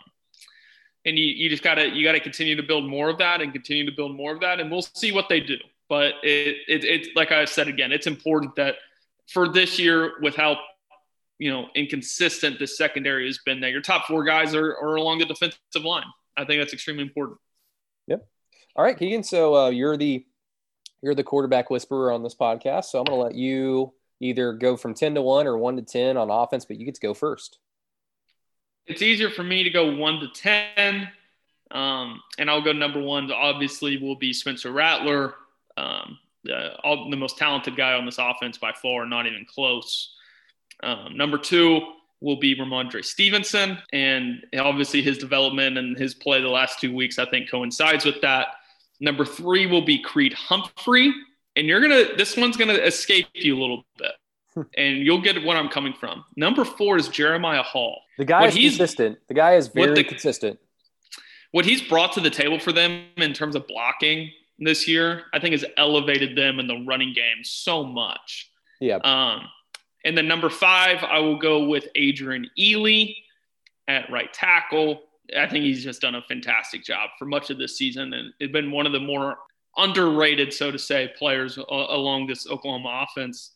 [1.05, 3.85] and you, you just gotta you gotta continue to build more of that and continue
[3.85, 5.57] to build more of that, and we'll see what they do.
[5.89, 8.75] But it, it it's like I said again, it's important that
[9.27, 10.57] for this year, with how
[11.39, 15.19] you know, inconsistent the secondary has been that your top four guys are, are along
[15.19, 16.05] the defensive line.
[16.35, 17.39] I think that's extremely important.
[18.07, 18.27] Yep.
[18.75, 19.23] All right, Keegan.
[19.23, 20.25] So uh, you're the
[21.01, 22.85] you're the quarterback whisperer on this podcast.
[22.85, 25.81] So I'm going to let you either go from 10 to 1 or 1 to
[25.83, 27.59] 10 on offense, but you get to go first.
[28.87, 31.07] It's easier for me to go 1 to 10.
[31.69, 33.31] Um, and I'll go number one.
[33.31, 35.35] Obviously, will be Spencer Rattler,
[35.75, 40.15] um, the, all, the most talented guy on this offense by far, not even close.
[40.83, 41.81] Um, number two
[42.21, 43.77] will be Rhamondre Stevenson.
[43.93, 48.21] And obviously, his development and his play the last two weeks, I think, coincides with
[48.21, 48.47] that.
[48.99, 51.13] Number three will be Creed Humphrey.
[51.55, 54.11] And you're going to, this one's going to escape you a little bit.
[54.77, 56.23] and you'll get what I'm coming from.
[56.35, 58.01] Number four is Jeremiah Hall.
[58.17, 59.19] The guy what is consistent.
[59.27, 60.59] The guy is very the, consistent.
[61.51, 65.39] What he's brought to the table for them in terms of blocking this year, I
[65.39, 68.51] think has elevated them in the running game so much.
[68.79, 68.97] Yeah.
[68.97, 69.47] Um,
[70.07, 73.13] and then number five, I will go with Adrian Ealy
[73.89, 75.01] at right tackle.
[75.37, 78.53] I think he's just done a fantastic job for much of this season and it's
[78.53, 79.35] been one of the more
[79.75, 83.51] underrated, so to say, players along this Oklahoma offense.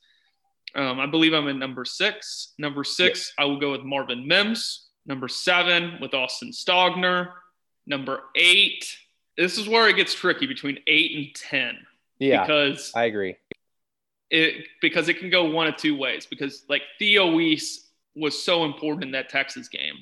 [0.75, 2.53] Um, I believe I'm at number six.
[2.57, 4.89] Number six, I will go with Marvin Mims.
[5.05, 7.31] Number seven with Austin Stogner.
[7.87, 8.85] Number eight,
[9.37, 11.77] this is where it gets tricky between eight and 10.
[12.19, 12.41] Yeah.
[12.41, 13.37] Because I agree
[14.31, 16.25] it because it can go one of two ways.
[16.25, 19.95] Because like Theo Wease was so important in that Texas game,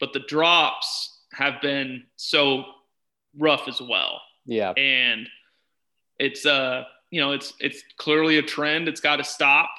[0.00, 2.64] but the drops have been so
[3.38, 4.20] rough as well.
[4.44, 5.28] Yeah, and
[6.18, 8.88] it's uh you know it's it's clearly a trend.
[8.88, 9.70] It's got to stop.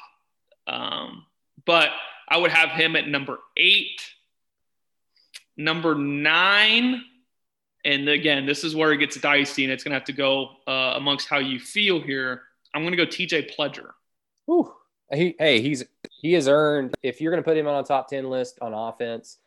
[0.65, 1.25] Um,
[1.65, 1.89] but
[2.27, 4.01] I would have him at number eight,
[5.57, 7.03] number nine.
[7.85, 10.49] And again, this is where it gets dicey, and it's going to have to go
[10.67, 12.43] uh, amongst how you feel here.
[12.73, 13.91] I'm going to go TJ Pledger.
[14.49, 14.73] Ooh.
[15.11, 15.85] He, hey, he's
[16.21, 16.95] he has earned.
[17.01, 19.37] If you're going to put him on a top ten list on offense,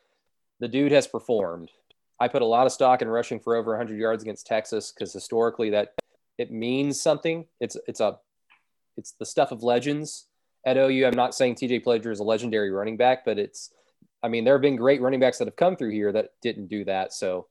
[0.59, 1.71] the dude has performed.
[2.19, 5.11] I put a lot of stock in rushing for over 100 yards against Texas because
[5.11, 5.93] historically that
[6.37, 7.45] it means something.
[7.59, 8.19] It's it's a
[8.97, 10.27] it's the stuff of legends
[10.65, 11.05] at OU.
[11.05, 13.71] I'm not saying TJ Pledger is a legendary running back, but it's
[14.21, 16.67] I mean there have been great running backs that have come through here that didn't
[16.67, 17.13] do that.
[17.13, 17.47] So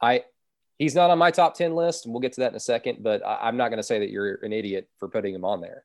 [0.00, 0.24] I
[0.78, 3.02] he's not on my top 10 list and we'll get to that in a second
[3.02, 5.60] but I, am not going to say that you're an idiot for putting him on
[5.60, 5.84] there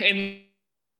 [0.00, 0.40] and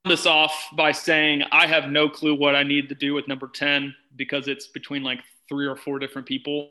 [0.04, 3.48] this off by saying i have no clue what i need to do with number
[3.52, 6.70] 10 because it's between like three or four different people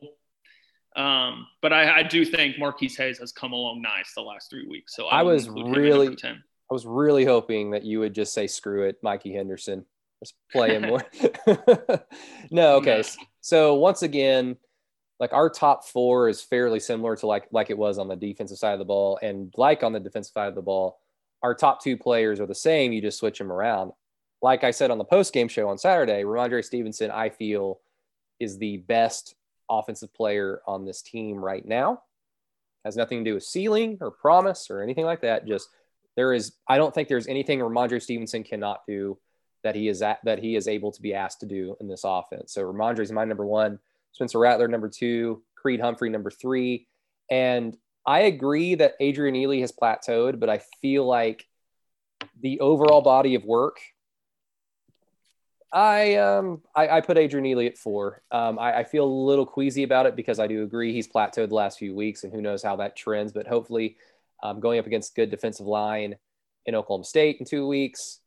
[0.95, 4.65] um, but I, I, do think Marquis Hayes has come along nice the last three
[4.67, 4.95] weeks.
[4.95, 8.87] So I, I was really, I was really hoping that you would just say screw
[8.87, 9.85] it, Mikey Henderson,
[10.23, 11.03] just play him more.
[12.51, 13.03] no, okay.
[13.41, 14.57] So once again,
[15.19, 18.57] like our top four is fairly similar to like like it was on the defensive
[18.57, 20.99] side of the ball and like on the defensive side of the ball
[21.43, 23.91] our top two players are the same you just switch them around.
[24.41, 27.79] Like i said on the post game show on saturday rhamondre stevenson i feel
[28.39, 29.35] is the best
[29.69, 32.03] offensive player on this team right now.
[32.85, 35.69] Has nothing to do with ceiling or promise or anything like that just
[36.15, 39.17] there is i don't think there's anything rhamondre stevenson cannot do
[39.63, 42.03] that he is at, that he is able to be asked to do in this
[42.05, 42.53] offense.
[42.53, 43.79] So rhamondre is my number one
[44.17, 46.87] Spencer Rattler, number two, Creed Humphrey, number three.
[47.29, 51.45] And I agree that Adrian Ealy has plateaued, but I feel like
[52.41, 53.79] the overall body of work,
[55.71, 58.23] I um I, I put Adrian Ealy at four.
[58.31, 61.49] Um, I, I, feel a little queasy about it because I do agree he's plateaued
[61.49, 63.33] the last few weeks, and who knows how that trends.
[63.33, 63.97] But hopefully,
[64.41, 66.15] um, going up against good defensive line
[66.65, 68.21] in Oklahoma State in two weeks,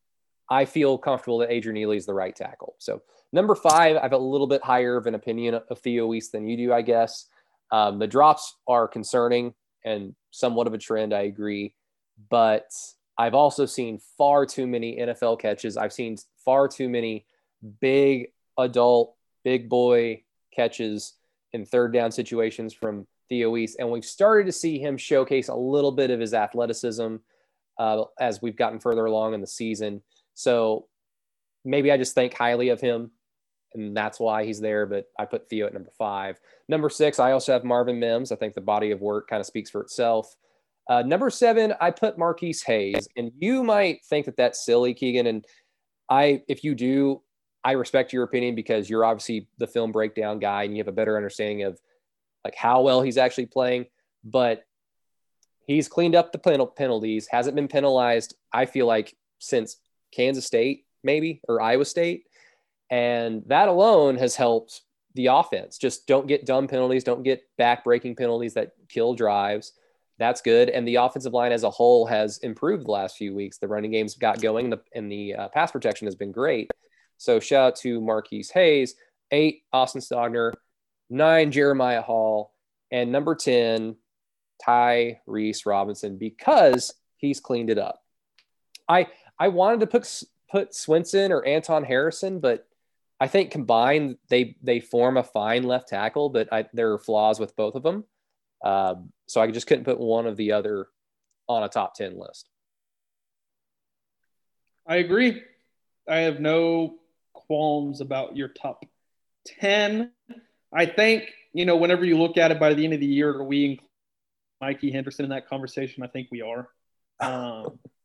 [0.50, 2.76] I feel comfortable that Adrian Ealy is the right tackle.
[2.78, 3.02] So
[3.32, 6.46] number five, I have a little bit higher of an opinion of Theo Wease than
[6.46, 7.26] you do, I guess.
[7.70, 9.54] Um, the drops are concerning
[9.84, 11.14] and somewhat of a trend.
[11.14, 11.74] I agree,
[12.28, 12.70] but
[13.16, 15.76] I've also seen far too many NFL catches.
[15.76, 17.26] I've seen far too many
[17.80, 18.28] big
[18.58, 19.14] adult,
[19.44, 20.22] big boy
[20.54, 21.14] catches
[21.52, 23.76] in third down situations from Theo Wease.
[23.76, 27.16] And we've started to see him showcase a little bit of his athleticism
[27.78, 30.02] uh, as we've gotten further along in the season.
[30.34, 30.86] So
[31.64, 33.10] maybe I just think highly of him
[33.74, 34.86] and that's why he's there.
[34.86, 36.40] But I put Theo at number five.
[36.68, 38.32] Number six, I also have Marvin Mims.
[38.32, 40.34] I think the body of work kind of speaks for itself.
[40.88, 45.26] Uh, number seven, I put Marquis Hayes, and you might think that that's silly, Keegan.
[45.26, 45.44] And
[46.08, 47.22] I, if you do,
[47.62, 50.92] I respect your opinion because you're obviously the film breakdown guy, and you have a
[50.92, 51.78] better understanding of
[52.44, 53.86] like how well he's actually playing.
[54.24, 54.64] But
[55.66, 58.34] he's cleaned up the penalties, hasn't been penalized.
[58.52, 59.76] I feel like since
[60.12, 62.24] Kansas State, maybe or Iowa State,
[62.90, 64.82] and that alone has helped
[65.14, 65.78] the offense.
[65.78, 69.72] Just don't get dumb penalties, don't get back breaking penalties that kill drives
[70.20, 70.68] that's good.
[70.68, 73.56] And the offensive line as a whole has improved the last few weeks.
[73.56, 76.70] The running game's got going, and the, and the uh, pass protection has been great.
[77.16, 78.94] So shout out to Marquis Hayes,
[79.30, 80.52] eight Austin Stogner,
[81.08, 82.52] nine Jeremiah Hall,
[82.92, 83.96] and number ten
[84.64, 88.02] Tyrese Robinson because he's cleaned it up.
[88.86, 89.06] I
[89.38, 92.68] I wanted to put put Swenson or Anton Harrison, but
[93.20, 96.30] I think combined they they form a fine left tackle.
[96.30, 98.04] But I, there are flaws with both of them.
[98.64, 100.88] Um, so I just couldn't put one of the other
[101.48, 102.48] on a top 10 list.
[104.86, 105.42] I agree.
[106.08, 106.96] I have no
[107.32, 108.84] qualms about your top
[109.46, 110.10] 10.
[110.72, 113.30] I think, you know, whenever you look at it by the end of the year,
[113.30, 113.88] are we include
[114.60, 116.02] Mikey Henderson in that conversation?
[116.02, 116.68] I think we are.
[117.20, 117.78] Um,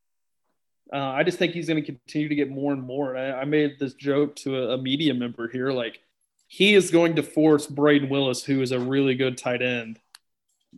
[0.94, 3.18] uh, I just think he's going to continue to get more and more.
[3.18, 5.72] I, I made this joke to a, a media member here.
[5.72, 6.00] Like,
[6.48, 10.00] he is going to force Brayden Willis, who is a really good tight end,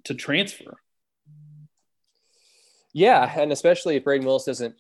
[0.05, 0.77] to transfer.
[2.93, 4.75] Yeah, and especially if Brayden Willis doesn't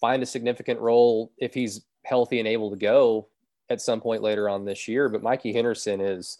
[0.00, 3.28] find a significant role if he's healthy and able to go
[3.70, 5.08] at some point later on this year.
[5.08, 6.38] But Mikey Henderson is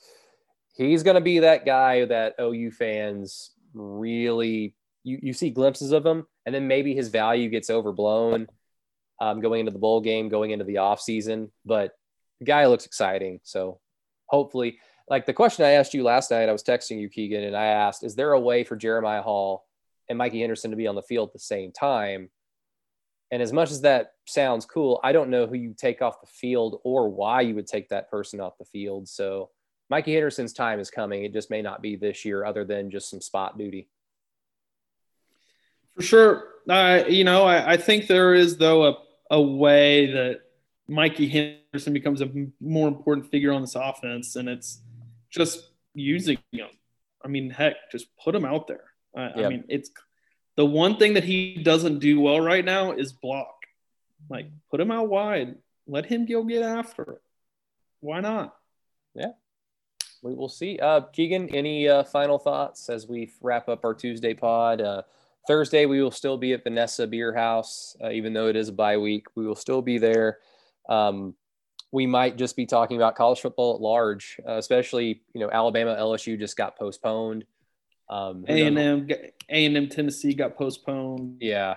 [0.76, 4.74] he's going to be that guy that OU fans really
[5.04, 8.48] you, you see glimpses of him, and then maybe his value gets overblown
[9.20, 11.50] um, going into the bowl game, going into the off season.
[11.64, 11.92] But
[12.40, 13.80] the guy looks exciting, so
[14.26, 14.78] hopefully
[15.08, 17.66] like the question I asked you last night, I was texting you, Keegan, and I
[17.66, 19.66] asked, is there a way for Jeremiah Hall
[20.08, 22.30] and Mikey Henderson to be on the field at the same time?
[23.30, 26.26] And as much as that sounds cool, I don't know who you take off the
[26.26, 29.08] field or why you would take that person off the field.
[29.08, 29.50] So
[29.90, 31.24] Mikey Henderson's time is coming.
[31.24, 33.88] It just may not be this year, other than just some spot duty.
[35.96, 36.44] For sure.
[36.68, 38.96] Uh, you know, I, I think there is, though, a,
[39.30, 40.40] a way that
[40.88, 42.30] Mikey Henderson becomes a
[42.60, 44.36] more important figure on this offense.
[44.36, 44.80] And it's,
[45.34, 46.68] just using him.
[47.24, 48.84] I mean, heck, just put him out there.
[49.16, 49.44] I.
[49.44, 49.90] I mean, it's
[50.56, 53.56] the one thing that he doesn't do well right now is block.
[54.30, 55.56] Like, put him out wide.
[55.88, 57.22] Let him go get after it.
[58.00, 58.54] Why not?
[59.14, 59.32] Yeah.
[60.22, 60.78] We will see.
[60.78, 64.80] Uh, Keegan, any uh, final thoughts as we wrap up our Tuesday pod?
[64.80, 65.02] Uh,
[65.46, 68.72] Thursday, we will still be at Vanessa Beer House, uh, even though it is a
[68.72, 69.26] bye week.
[69.34, 70.38] We will still be there.
[70.88, 71.34] Um,
[71.92, 75.96] we might just be talking about college football at large, uh, especially you know Alabama,
[75.98, 77.44] LSU just got postponed.
[78.08, 79.08] Um, A and M,
[79.48, 81.38] A and M, Tennessee got postponed.
[81.40, 81.74] Yeah.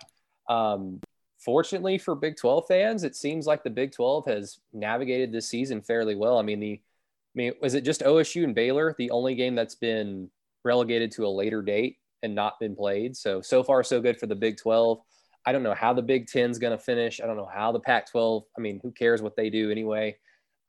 [0.49, 1.01] Um,
[1.37, 5.81] fortunately for Big Twelve fans, it seems like the Big Twelve has navigated this season
[5.81, 6.39] fairly well.
[6.39, 9.75] I mean, the, I mean, was it just OSU and Baylor the only game that's
[9.75, 10.29] been
[10.63, 13.15] relegated to a later date and not been played?
[13.15, 14.99] So so far so good for the Big Twelve.
[15.47, 17.21] I don't know how the Big Ten's going to finish.
[17.21, 20.17] I don't know how the Pac 12, I mean, who cares what they do anyway?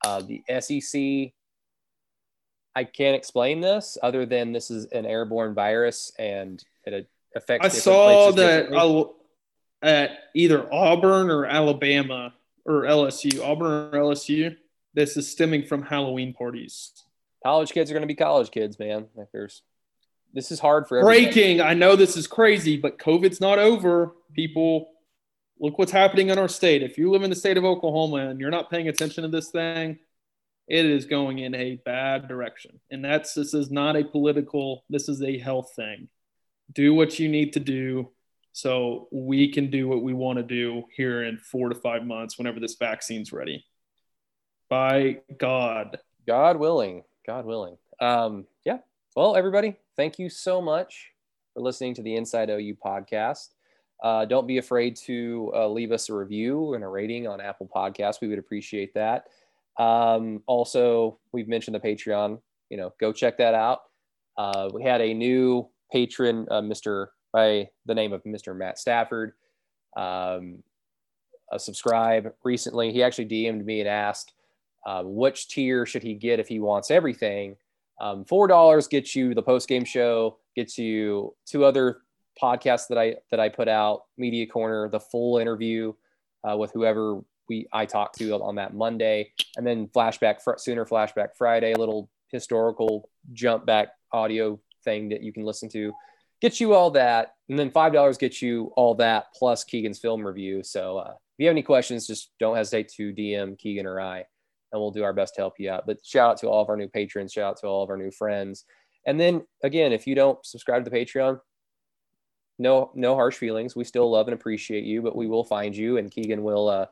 [0.05, 1.33] Uh, the SEC,
[2.75, 7.65] I can't explain this other than this is an airborne virus and it affects.
[7.65, 8.71] I saw that
[9.81, 12.33] at either Auburn or Alabama
[12.65, 14.55] or LSU, Auburn or LSU,
[14.93, 16.93] this is stemming from Halloween parties.
[17.43, 19.07] College kids are going to be college kids, man.
[19.13, 19.61] Like there's
[20.33, 21.25] this is hard for everybody.
[21.25, 21.61] breaking.
[21.61, 24.13] I know this is crazy, but COVID's not over.
[24.33, 24.89] People,
[25.59, 26.83] look what's happening in our state.
[26.83, 29.49] If you live in the state of Oklahoma and you're not paying attention to this
[29.49, 29.99] thing,
[30.67, 32.79] it is going in a bad direction.
[32.91, 36.09] And that's this is not a political, this is a health thing.
[36.73, 38.11] Do what you need to do.
[38.51, 42.37] So we can do what we want to do here in four to five months
[42.37, 43.65] whenever this vaccine's ready.
[44.69, 45.97] By God.
[46.27, 47.03] God willing.
[47.25, 47.77] God willing.
[47.99, 48.45] Um.
[49.19, 51.11] Well, everybody, thank you so much
[51.53, 53.49] for listening to the Inside OU podcast.
[54.01, 57.67] Uh, don't be afraid to uh, leave us a review and a rating on Apple
[57.67, 58.21] Podcasts.
[58.21, 59.25] We would appreciate that.
[59.77, 62.39] Um, also, we've mentioned the Patreon.
[62.69, 63.81] You know, go check that out.
[64.37, 67.07] Uh, we had a new patron, uh, Mr.
[67.33, 68.55] by the name of Mr.
[68.55, 69.33] Matt Stafford,
[69.97, 70.63] um,
[71.57, 72.93] subscribe recently.
[72.93, 74.31] He actually DM'd me and asked
[74.85, 77.57] uh, which tier should he get if he wants everything.
[77.99, 82.01] Um, Four dollars gets you the post game show, gets you two other
[82.41, 85.93] podcasts that I that I put out, Media Corner, the full interview
[86.49, 90.85] uh, with whoever we I talked to on that Monday, and then flashback fr- sooner
[90.85, 95.91] flashback Friday, a little historical jump back audio thing that you can listen to.
[96.41, 100.25] Get you all that, and then five dollars gets you all that plus Keegan's film
[100.25, 100.63] review.
[100.63, 104.25] So uh, if you have any questions, just don't hesitate to DM Keegan or I,
[104.71, 105.85] and we'll do our best to help you out.
[105.85, 107.97] But shout out to all of our new patrons, shout out to all of our
[107.97, 108.65] new friends,
[109.05, 111.39] and then again, if you don't subscribe to the Patreon,
[112.59, 113.75] no no harsh feelings.
[113.75, 116.67] We still love and appreciate you, but we will find you, and Keegan will.
[116.67, 116.85] Uh,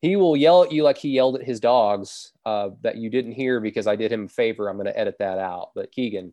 [0.00, 3.32] he will yell at you like he yelled at his dogs uh, that you didn't
[3.32, 4.68] hear because I did him a favor.
[4.68, 5.70] I'm going to edit that out.
[5.74, 6.32] But Keegan,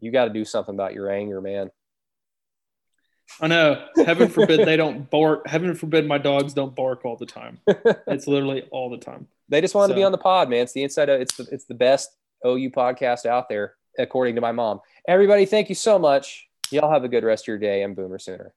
[0.00, 1.70] you got to do something about your anger, man.
[3.40, 3.86] I know.
[4.04, 5.46] Heaven forbid they don't bark.
[5.46, 7.58] Heaven forbid my dogs don't bark all the time.
[8.06, 9.28] It's literally all the time.
[9.48, 10.60] They just wanted to be on the pod, man.
[10.62, 11.08] It's the inside.
[11.08, 12.10] It's the, it's the best
[12.44, 14.80] OU podcast out there, according to my mom.
[15.06, 16.48] Everybody, thank you so much.
[16.70, 17.82] Y'all have a good rest of your day.
[17.82, 18.52] I'm Boomer Sooner.